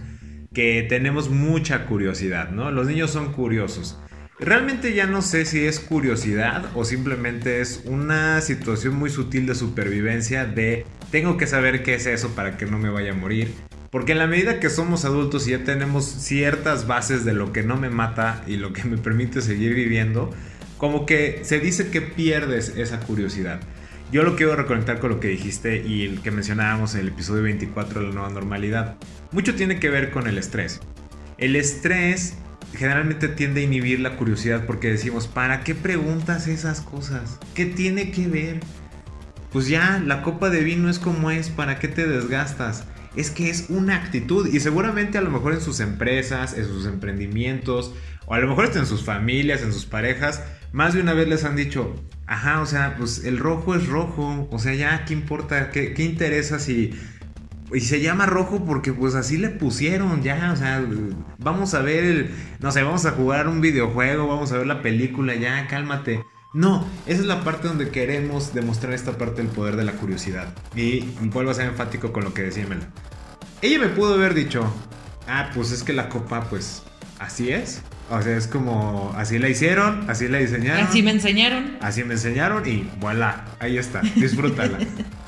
que 0.55 0.87
tenemos 0.89 1.31
mucha 1.31 1.87
curiosidad, 1.87 2.51
¿no? 2.51 2.71
Los 2.71 2.87
niños 2.87 3.11
son 3.11 3.33
curiosos. 3.33 3.99
Realmente 4.39 4.95
ya 4.95 5.07
no 5.07 5.21
sé 5.21 5.45
si 5.45 5.65
es 5.65 5.81
curiosidad 5.81 6.67
o 6.77 6.85
simplemente 6.85 7.61
es 7.61 7.83
una 7.85 8.41
situación 8.41 8.95
muy 8.95 9.11
sutil 9.11 9.47
de 9.47 9.57
supervivencia 9.57 10.45
de 10.45 10.87
tengo 11.11 11.37
que 11.37 11.49
saber 11.49 11.83
qué 11.83 11.95
es 11.95 12.07
eso 12.07 12.29
para 12.37 12.57
que 12.57 12.67
no 12.67 12.79
me 12.79 12.89
vaya 12.89 13.11
a 13.11 13.17
morir. 13.17 13.53
Porque 13.91 14.13
en 14.13 14.19
la 14.19 14.27
medida 14.27 14.61
que 14.61 14.69
somos 14.69 15.05
adultos 15.05 15.49
y 15.49 15.53
ya 15.53 15.65
tenemos 15.65 16.05
ciertas 16.05 16.87
bases 16.87 17.25
de 17.25 17.33
lo 17.33 17.53
que 17.53 17.63
no 17.63 17.77
me 17.77 17.89
mata 17.89 18.43
y 18.47 18.57
lo 18.57 18.73
que 18.73 18.85
me 18.85 18.99
permite 18.99 19.41
seguir 19.41 19.75
viviendo, 19.75 20.31
como 20.77 21.07
que 21.07 21.41
se 21.43 21.59
dice 21.59 21.89
que 21.91 22.03
pierdes 22.03 22.75
esa 22.77 23.01
curiosidad. 23.01 23.61
Yo 24.13 24.23
lo 24.23 24.37
quiero 24.37 24.57
reconectar 24.57 25.01
con 25.01 25.11
lo 25.11 25.21
que 25.21 25.29
dijiste 25.29 25.83
y 25.87 26.05
el 26.05 26.21
que 26.23 26.31
mencionábamos 26.31 26.95
en 26.95 27.03
el 27.03 27.09
episodio 27.09 27.43
24 27.43 28.01
de 28.01 28.07
la 28.09 28.13
nueva 28.13 28.31
normalidad. 28.31 28.97
Mucho 29.33 29.55
tiene 29.55 29.81
que 29.81 29.91
ver 29.91 30.11
con 30.11 30.27
el 30.27 30.39
estrés. 30.39 30.81
El 31.37 31.57
estrés 31.57 32.35
generalmente 32.75 33.29
tiende 33.29 33.61
a 33.63 33.65
inhibir 33.65 34.01
la 34.01 34.17
curiosidad 34.17 34.67
porque 34.67 34.91
decimos, 34.91 35.27
¿para 35.27 35.63
qué 35.63 35.75
preguntas 35.75 36.47
esas 36.47 36.81
cosas? 36.81 37.39
¿Qué 37.55 37.67
tiene 37.67 38.11
que 38.11 38.29
ver? 38.29 38.61
Pues 39.53 39.69
ya, 39.69 40.03
la 40.05 40.23
copa 40.23 40.51
de 40.51 40.63
vino 40.63 40.91
es 40.91 40.99
como 40.99 41.31
es, 41.31 41.49
¿para 41.49 41.79
qué 41.79 41.89
te 41.89 42.07
desgastas? 42.07 42.85
Es 43.19 43.33
que 43.33 43.51
es 43.51 43.67
una 43.69 43.97
actitud 43.97 44.47
y 44.47 44.61
seguramente 44.61 45.19
a 45.19 45.21
lo 45.21 45.31
mejor 45.31 45.53
en 45.53 45.61
sus 45.61 45.81
empresas, 45.81 46.57
en 46.57 46.65
sus 46.65 46.87
emprendimientos 46.87 47.93
o 48.27 48.35
a 48.35 48.39
lo 48.39 48.47
mejor 48.47 48.71
en 48.77 48.87
sus 48.87 49.03
familias, 49.03 49.63
en 49.63 49.73
sus 49.73 49.87
parejas, 49.87 50.45
más 50.71 50.95
de 50.95 51.01
una 51.01 51.15
vez 51.15 51.27
les 51.27 51.45
han 51.45 51.57
dicho, 51.57 51.97
ajá, 52.27 52.61
o 52.61 52.67
sea, 52.67 52.95
pues 52.97 53.25
el 53.25 53.39
rojo 53.39 53.75
es 53.75 53.89
rojo, 53.89 54.49
o 54.53 54.59
sea, 54.61 54.73
ya, 54.75 55.05
¿qué 55.05 55.15
importa? 55.15 55.71
¿Qué, 55.71 55.95
qué 55.95 56.05
interesa 56.05 56.61
si... 56.61 56.95
Y 57.73 57.81
se 57.81 58.01
llama 58.01 58.25
rojo 58.25 58.65
porque 58.65 58.93
pues 58.93 59.15
así 59.15 59.37
le 59.37 59.51
pusieron 59.51 60.23
ya, 60.23 60.53
o 60.53 60.57
sea, 60.57 60.83
vamos 61.39 61.75
a 61.75 61.83
ver 61.83 62.05
el, 62.05 62.31
no 62.61 62.71
sé, 62.71 62.83
vamos 62.83 63.05
a 63.05 63.11
jugar 63.11 63.49
un 63.49 63.61
videojuego, 63.61 64.29
vamos 64.29 64.53
a 64.53 64.59
ver 64.59 64.67
la 64.67 64.81
película, 64.81 65.35
ya, 65.35 65.67
cálmate. 65.67 66.23
No, 66.59 66.85
esa 67.07 67.21
es 67.21 67.27
la 67.27 67.45
parte 67.45 67.69
donde 67.69 67.91
queremos 67.91 68.53
demostrar 68.53 68.93
esta 68.93 69.13
parte 69.17 69.43
del 69.43 69.47
poder 69.47 69.77
de 69.77 69.85
la 69.85 69.93
curiosidad. 69.93 70.53
Y 70.75 71.03
vuelvo 71.21 71.53
a 71.53 71.55
ser 71.55 71.67
enfático 71.67 72.13
con 72.13 72.25
lo 72.25 72.35
que 72.35 72.43
decía 72.43 72.67
Mela. 72.67 72.89
Ella 73.63 73.79
me 73.79 73.87
pudo 73.87 74.15
haber 74.15 74.35
dicho, 74.35 74.69
ah, 75.29 75.51
pues 75.55 75.71
es 75.71 75.85
que 75.85 75.93
la 75.93 76.09
copa, 76.09 76.49
pues 76.51 76.83
así 77.21 77.51
es. 77.51 77.83
O 78.11 78.21
sea, 78.21 78.37
es 78.37 78.49
como, 78.49 79.15
así 79.17 79.39
la 79.39 79.49
hicieron, 79.49 80.11
así 80.11 80.27
la 80.27 80.39
diseñaron. 80.39 80.85
Así 80.85 81.01
me 81.01 81.13
enseñaron. 81.13 81.77
Así 81.81 82.03
me 82.03 82.15
enseñaron 82.15 82.69
y 82.69 82.91
voilà, 82.99 83.45
ahí 83.61 83.79
está, 83.79 84.01
disfrútala. 84.17 84.79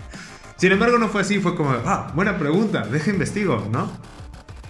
Sin 0.57 0.73
embargo, 0.73 0.99
no 0.99 1.11
fue 1.11 1.21
así, 1.21 1.39
fue 1.39 1.55
como, 1.55 1.71
ah, 1.71 2.11
buena 2.13 2.39
pregunta, 2.39 2.89
deja 2.89 3.09
investigo, 3.09 3.69
¿no? 3.71 3.89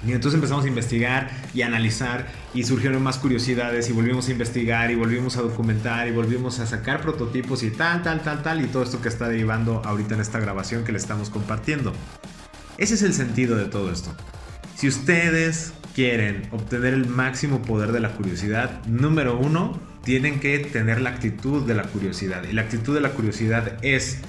Y 0.07 0.13
entonces 0.13 0.37
empezamos 0.37 0.65
a 0.65 0.69
investigar 0.69 1.31
y 1.53 1.63
a 1.63 1.67
analizar 1.67 2.27
y 2.55 2.65
surgieron 2.65 3.03
más 3.03 3.19
curiosidades 3.19 3.89
y 3.91 3.93
volvimos 3.93 4.29
a 4.29 4.33
investigar 4.33 4.91
y 4.91 4.95
volvimos 4.95 5.37
a 5.37 5.43
documentar 5.43 6.09
y 6.09 6.13
volvimos 6.13 6.59
a 6.59 6.67
sacar 6.67 7.03
prototipos 7.03 7.63
y 7.63 7.71
tal, 7.71 8.03
tal, 8.03 8.23
tal, 8.23 8.43
tal 8.43 8.65
y 8.65 8.69
todo 8.69 8.83
esto 8.83 9.03
que 9.03 9.09
está 9.09 9.29
derivando 9.29 9.83
ahorita 9.85 10.15
en 10.15 10.21
esta 10.21 10.41
grabación 10.41 10.85
que 10.85 10.93
le 10.93 10.99
estamos 10.99 11.29
compartiendo. 11.29 11.93
Ese 12.79 12.95
es 12.95 13.03
el 13.03 13.13
sentido 13.13 13.57
de 13.57 13.67
todo 13.67 13.93
esto. 13.93 14.15
Si 14.75 14.89
ustedes 14.89 15.75
quieren 15.95 16.49
obtener 16.51 16.95
el 16.95 17.07
máximo 17.07 17.61
poder 17.61 17.93
de 17.93 18.01
la 18.01 18.13
curiosidad, 18.15 18.83
número 18.87 19.39
uno, 19.39 19.79
tienen 20.03 20.41
que 20.41 20.59
tener 20.61 21.01
la 21.03 21.11
actitud 21.11 21.67
de 21.67 21.75
la 21.75 21.83
curiosidad. 21.83 22.45
Y 22.45 22.53
la 22.53 22.63
actitud 22.63 22.95
de 22.95 23.03
la 23.03 23.11
curiosidad 23.11 23.77
es 23.83 24.21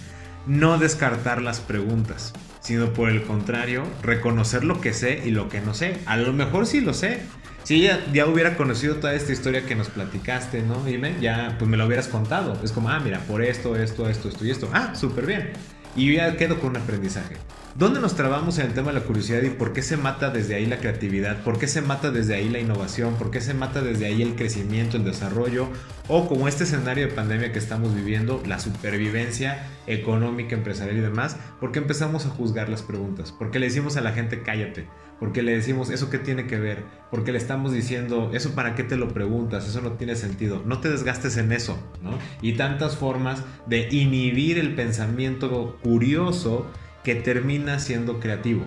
no 0.48 0.78
descartar 0.78 1.42
las 1.42 1.60
preguntas, 1.60 2.34
sino 2.62 2.94
por 2.94 3.10
el 3.10 3.24
contrario, 3.24 3.84
reconocer 4.02 4.64
lo 4.64 4.80
que 4.80 4.94
sé 4.94 5.22
y 5.26 5.32
lo 5.32 5.50
que 5.50 5.62
no 5.62 5.74
sé. 5.74 5.98
A 6.06 6.18
lo 6.18 6.32
mejor 6.32 6.66
sí 6.66 6.80
lo 6.82 6.94
sé. 6.94 7.22
Si 7.64 7.82
ya, 7.82 8.04
ya 8.12 8.26
hubiera 8.26 8.56
conocido 8.56 8.96
toda 8.96 9.14
esta 9.14 9.34
historia 9.34 9.66
que 9.66 9.76
nos 9.76 9.90
platicaste, 9.90 10.64
¿no? 10.64 10.84
Dime, 10.84 11.16
ya 11.22 11.56
pues 11.60 11.70
me 11.70 11.78
lo 11.78 11.86
hubieras 11.86 12.08
contado. 12.08 12.58
Es 12.64 12.72
como, 12.72 12.90
ah, 12.90 13.00
mira, 13.00 13.20
por 13.20 13.44
esto, 13.44 13.76
esto, 13.76 14.10
esto, 14.10 14.30
esto 14.30 14.46
y 14.46 14.52
esto. 14.52 14.70
Ah, 14.74 14.96
súper 14.96 15.26
bien. 15.26 15.54
Y 15.96 16.16
ya 16.16 16.38
quedo 16.38 16.60
con 16.60 16.72
un 16.72 16.78
aprendizaje. 16.78 17.36
¿Dónde 17.74 18.02
nos 18.02 18.16
trabamos 18.16 18.60
en 18.60 18.68
el 18.68 18.74
tema 18.74 18.92
de 18.92 19.00
la 19.00 19.06
curiosidad 19.06 19.42
y 19.44 19.50
por 19.50 19.72
qué 19.72 19.82
se 19.82 19.96
mata 19.96 20.30
desde 20.30 20.56
ahí 20.56 20.66
la 20.66 20.80
creatividad? 20.80 21.42
¿Por 21.42 21.58
qué 21.58 21.68
se 21.68 21.82
mata 21.82 22.12
desde 22.12 22.36
ahí 22.36 22.50
la 22.50 22.60
innovación? 22.60 23.16
¿Por 23.16 23.32
qué 23.32 23.40
se 23.40 23.54
mata 23.54 23.82
desde 23.82 24.08
ahí 24.08 24.22
el 24.22 24.36
crecimiento, 24.36 24.98
el 24.98 25.06
desarrollo? 25.06 25.70
O 26.10 26.28
como 26.28 26.50
este 26.50 26.66
escenario 26.66 27.08
de 27.08 27.14
pandemia 27.14 27.54
que 27.54 27.60
estamos 27.60 27.96
viviendo, 27.96 28.44
la 28.46 28.60
supervivencia 28.60 29.68
económica, 29.88 30.54
empresarial 30.54 30.98
y 30.98 31.02
demás, 31.02 31.38
¿por 31.62 31.72
qué 31.72 31.80
empezamos 31.80 32.26
a 32.26 32.30
juzgar 32.30 32.68
las 32.68 32.82
preguntas? 32.82 33.32
¿Por 33.32 33.52
qué 33.52 33.60
le 33.60 33.68
decimos 33.68 33.96
a 33.96 34.02
la 34.02 34.12
gente 34.12 34.42
cállate? 34.42 34.90
¿Por 35.18 35.32
qué 35.32 35.42
le 35.42 35.56
decimos 35.56 35.92
eso 35.92 36.10
qué 36.10 36.18
tiene 36.18 36.48
que 36.48 36.60
ver? 36.60 36.84
¿Por 37.10 37.24
qué 37.24 37.32
le 37.32 37.38
estamos 37.38 37.72
diciendo 37.72 38.32
eso 38.34 38.54
para 38.54 38.76
qué 38.76 38.84
te 38.84 38.98
lo 38.98 39.08
preguntas? 39.14 39.66
Eso 39.66 39.80
no 39.80 39.94
tiene 39.94 40.18
sentido. 40.18 40.62
No 40.66 40.82
te 40.82 40.90
desgastes 40.90 41.38
en 41.38 41.54
eso, 41.54 41.82
¿no? 42.02 42.18
Y 42.42 42.54
tantas 42.54 42.98
formas 42.98 43.44
de 43.66 43.88
inhibir 43.92 44.58
el 44.58 44.76
pensamiento 44.76 45.78
curioso 45.82 46.70
que 47.04 47.16
termina 47.16 47.80
siendo 47.80 48.20
creativo. 48.20 48.66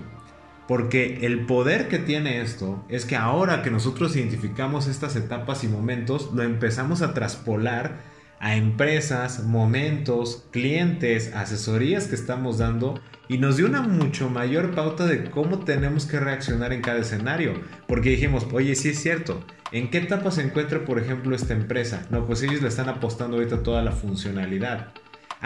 Porque 0.67 1.27
el 1.27 1.45
poder 1.45 1.89
que 1.89 1.99
tiene 1.99 2.41
esto 2.41 2.85
es 2.89 3.05
que 3.05 3.17
ahora 3.17 3.63
que 3.63 3.71
nosotros 3.71 4.17
identificamos 4.17 4.87
estas 4.87 5.15
etapas 5.15 5.63
y 5.63 5.69
momentos, 5.69 6.31
lo 6.33 6.43
empezamos 6.43 7.03
a 7.03 7.13
traspolar 7.13 8.15
a 8.41 8.57
empresas, 8.57 9.45
momentos, 9.45 10.45
clientes, 10.51 11.35
asesorías 11.35 12.07
que 12.07 12.15
estamos 12.15 12.59
dando 12.59 13.01
y 13.29 13.39
nos 13.39 13.57
dio 13.57 13.67
una 13.67 13.83
mucho 13.83 14.29
mayor 14.29 14.75
pauta 14.75 15.07
de 15.07 15.31
cómo 15.31 15.61
tenemos 15.61 16.07
que 16.07 16.21
reaccionar 16.21 16.73
en 16.73 16.83
cada 16.83 16.99
escenario. 16.99 17.55
Porque 17.87 18.11
dijimos, 18.11 18.47
oye, 18.53 18.75
sí 18.75 18.91
es 18.91 19.01
cierto, 19.01 19.43
¿en 19.73 19.91
qué 19.91 19.99
etapa 19.99 20.31
se 20.31 20.43
encuentra, 20.43 20.85
por 20.85 20.99
ejemplo, 20.99 21.35
esta 21.35 21.55
empresa? 21.55 22.07
No, 22.11 22.27
pues 22.27 22.43
ellos 22.43 22.63
le 22.63 22.69
están 22.69 22.89
apostando 22.89 23.37
ahorita 23.37 23.63
toda 23.63 23.83
la 23.83 23.93
funcionalidad. 23.93 24.93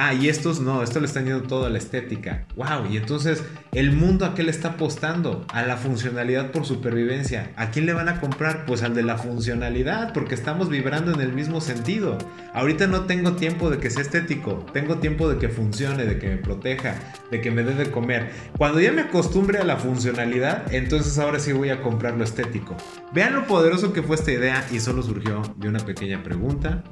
Ah, 0.00 0.14
y 0.14 0.28
estos 0.28 0.61
no, 0.61 0.84
esto 0.84 1.00
le 1.00 1.06
están 1.06 1.24
yendo 1.24 1.42
todo 1.42 1.66
a 1.66 1.70
la 1.70 1.78
estética. 1.78 2.46
Wow, 2.54 2.87
y 2.88 2.98
entonces, 2.98 3.42
¿el 3.72 3.90
mundo 3.90 4.26
a 4.26 4.37
qué 4.37 4.44
le 4.44 4.52
está 4.52 4.68
apostando? 4.68 5.44
A 5.52 5.62
la 5.62 5.76
funcionalidad 5.76 6.52
por 6.52 6.64
supervivencia. 6.64 7.50
¿A 7.56 7.72
quién 7.72 7.84
le 7.84 7.92
van 7.94 8.08
a 8.08 8.20
comprar? 8.20 8.64
Pues 8.64 8.84
al 8.84 8.94
de 8.94 9.02
la 9.02 9.18
funcionalidad, 9.18 10.12
porque 10.12 10.37
estamos 10.37 10.68
vibrando 10.68 11.12
en 11.12 11.20
el 11.20 11.32
mismo 11.32 11.61
sentido. 11.61 12.16
Ahorita 12.54 12.87
no 12.87 13.06
tengo 13.06 13.32
tiempo 13.32 13.70
de 13.70 13.78
que 13.78 13.90
sea 13.90 14.02
estético, 14.02 14.64
tengo 14.72 14.98
tiempo 14.98 15.28
de 15.28 15.40
que 15.40 15.48
funcione, 15.48 16.04
de 16.04 16.20
que 16.20 16.28
me 16.28 16.37
proteja, 16.37 16.94
de 17.32 17.40
que 17.40 17.50
me 17.50 17.64
dé 17.64 17.74
de 17.74 17.90
comer. 17.90 18.30
Cuando 18.56 18.78
ya 18.78 18.92
me 18.92 19.02
acostumbre 19.02 19.58
a 19.58 19.64
la 19.64 19.78
funcionalidad, 19.78 20.72
entonces 20.72 21.18
ahora 21.18 21.40
sí 21.40 21.52
voy 21.52 21.70
a 21.70 21.82
comprar 21.82 22.16
lo 22.16 22.22
estético. 22.22 22.76
Vean 23.12 23.34
lo 23.34 23.48
poderoso 23.48 23.92
que 23.92 24.04
fue 24.04 24.14
esta 24.14 24.30
idea 24.30 24.64
y 24.70 24.78
solo 24.78 25.02
surgió 25.02 25.42
de 25.56 25.68
una 25.68 25.80
pequeña 25.80 26.22
pregunta. 26.22 26.84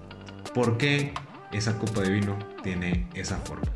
¿Por 0.53 0.77
qué 0.77 1.13
esa 1.57 1.79
copa 1.79 2.01
de 2.03 2.11
vino 2.11 2.39
tiene 2.63 3.07
esa 3.15 3.37
forma. 3.39 3.67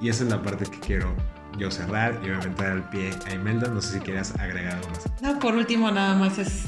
Y 0.00 0.08
esa 0.08 0.24
es 0.24 0.30
la 0.30 0.42
parte 0.42 0.64
que 0.64 0.78
quiero 0.80 1.14
yo 1.58 1.70
cerrar 1.70 2.20
y 2.22 2.30
obviamente 2.30 2.62
dar 2.62 2.72
al 2.72 2.88
pie 2.90 3.10
a 3.26 3.34
Imelda. 3.34 3.68
No 3.68 3.80
sé 3.80 3.94
si 3.94 4.00
quieras 4.00 4.34
agregar 4.38 4.74
algo 4.74 4.88
más. 4.88 5.22
No, 5.22 5.38
por 5.38 5.54
último, 5.54 5.90
nada 5.90 6.14
más 6.14 6.38
es 6.38 6.66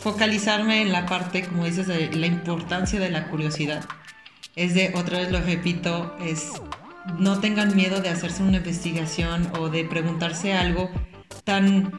focalizarme 0.00 0.82
en 0.82 0.92
la 0.92 1.06
parte, 1.06 1.44
como 1.44 1.64
dices, 1.64 1.86
de 1.86 2.10
la 2.14 2.26
importancia 2.26 3.00
de 3.00 3.10
la 3.10 3.28
curiosidad. 3.28 3.84
Es 4.56 4.74
de, 4.74 4.92
otra 4.94 5.18
vez 5.18 5.30
lo 5.30 5.40
repito, 5.40 6.16
es 6.20 6.52
no 7.18 7.40
tengan 7.40 7.74
miedo 7.74 8.00
de 8.00 8.10
hacerse 8.10 8.42
una 8.42 8.58
investigación 8.58 9.50
o 9.58 9.68
de 9.68 9.84
preguntarse 9.84 10.52
algo 10.52 10.90
tan 11.44 11.98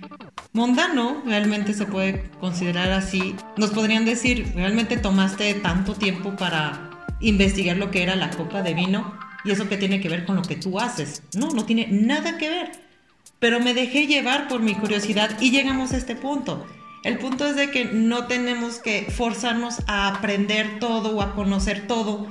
mundano, 0.53 1.23
realmente 1.25 1.73
se 1.73 1.85
puede 1.85 2.29
considerar 2.39 2.91
así. 2.91 3.35
Nos 3.57 3.71
podrían 3.71 4.05
decir, 4.05 4.51
¿realmente 4.55 4.97
tomaste 4.97 5.53
tanto 5.55 5.95
tiempo 5.95 6.35
para 6.35 6.88
investigar 7.19 7.77
lo 7.77 7.91
que 7.91 8.03
era 8.03 8.15
la 8.15 8.29
copa 8.31 8.61
de 8.61 8.73
vino 8.73 9.17
y 9.43 9.51
eso 9.51 9.69
que 9.69 9.77
tiene 9.77 10.01
que 10.01 10.09
ver 10.09 10.25
con 10.25 10.35
lo 10.35 10.41
que 10.41 10.55
tú 10.55 10.79
haces. 10.79 11.23
No, 11.35 11.51
no 11.51 11.65
tiene 11.65 11.87
nada 11.89 12.37
que 12.37 12.49
ver. 12.49 12.71
Pero 13.39 13.59
me 13.59 13.73
dejé 13.73 14.07
llevar 14.07 14.47
por 14.47 14.61
mi 14.61 14.75
curiosidad 14.75 15.39
y 15.39 15.51
llegamos 15.51 15.93
a 15.93 15.97
este 15.97 16.15
punto. 16.15 16.65
El 17.03 17.17
punto 17.17 17.45
es 17.45 17.55
de 17.55 17.71
que 17.71 17.85
no 17.85 18.27
tenemos 18.27 18.79
que 18.79 19.07
forzarnos 19.09 19.81
a 19.87 20.09
aprender 20.09 20.79
todo 20.79 21.15
o 21.15 21.21
a 21.21 21.33
conocer 21.33 21.87
todo. 21.87 22.27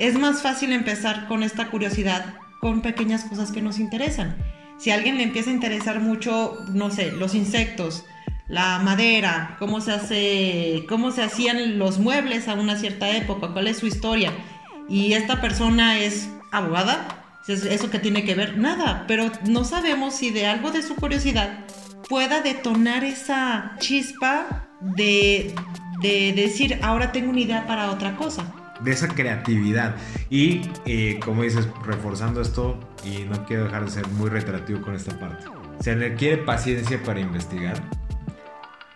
Es 0.00 0.18
más 0.18 0.42
fácil 0.42 0.72
empezar 0.72 1.28
con 1.28 1.42
esta 1.44 1.70
curiosidad 1.70 2.34
con 2.60 2.82
pequeñas 2.82 3.24
cosas 3.24 3.52
que 3.52 3.62
nos 3.62 3.78
interesan. 3.78 4.36
Si 4.78 4.90
a 4.90 4.94
alguien 4.94 5.16
le 5.16 5.24
empieza 5.24 5.50
a 5.50 5.54
interesar 5.54 6.00
mucho, 6.00 6.56
no 6.72 6.90
sé, 6.90 7.12
los 7.12 7.34
insectos, 7.34 8.04
la 8.48 8.78
madera, 8.80 9.56
cómo 9.58 9.80
se 9.80 9.92
hace, 9.92 10.86
cómo 10.88 11.10
se 11.10 11.22
hacían 11.22 11.78
los 11.78 11.98
muebles 11.98 12.48
a 12.48 12.54
una 12.54 12.76
cierta 12.76 13.10
época, 13.16 13.48
cuál 13.48 13.68
es 13.68 13.78
su 13.78 13.86
historia. 13.86 14.32
Y 14.88 15.12
esta 15.12 15.40
persona 15.40 15.98
es 15.98 16.30
abogada, 16.50 17.06
eso 17.46 17.90
que 17.90 17.98
tiene 17.98 18.24
que 18.24 18.34
ver, 18.34 18.58
nada, 18.58 19.04
pero 19.06 19.30
no 19.46 19.64
sabemos 19.64 20.14
si 20.14 20.30
de 20.30 20.46
algo 20.46 20.70
de 20.70 20.82
su 20.82 20.94
curiosidad 20.96 21.66
pueda 22.08 22.40
detonar 22.40 23.04
esa 23.04 23.76
chispa 23.78 24.68
de, 24.80 25.54
de 26.00 26.32
decir, 26.34 26.78
ahora 26.82 27.12
tengo 27.12 27.30
una 27.30 27.40
idea 27.40 27.66
para 27.66 27.90
otra 27.90 28.16
cosa 28.16 28.54
de 28.80 28.92
esa 28.92 29.08
creatividad. 29.08 29.96
Y 30.30 30.62
eh, 30.86 31.18
como 31.24 31.42
dices, 31.42 31.68
reforzando 31.84 32.40
esto, 32.40 32.78
y 33.04 33.24
no 33.24 33.44
quiero 33.46 33.64
dejar 33.64 33.84
de 33.84 33.90
ser 33.90 34.08
muy 34.08 34.30
reiterativo 34.30 34.80
con 34.82 34.94
esta 34.94 35.18
parte, 35.18 35.44
se 35.80 35.94
requiere 35.94 36.38
paciencia 36.38 37.02
para 37.02 37.20
investigar, 37.20 37.82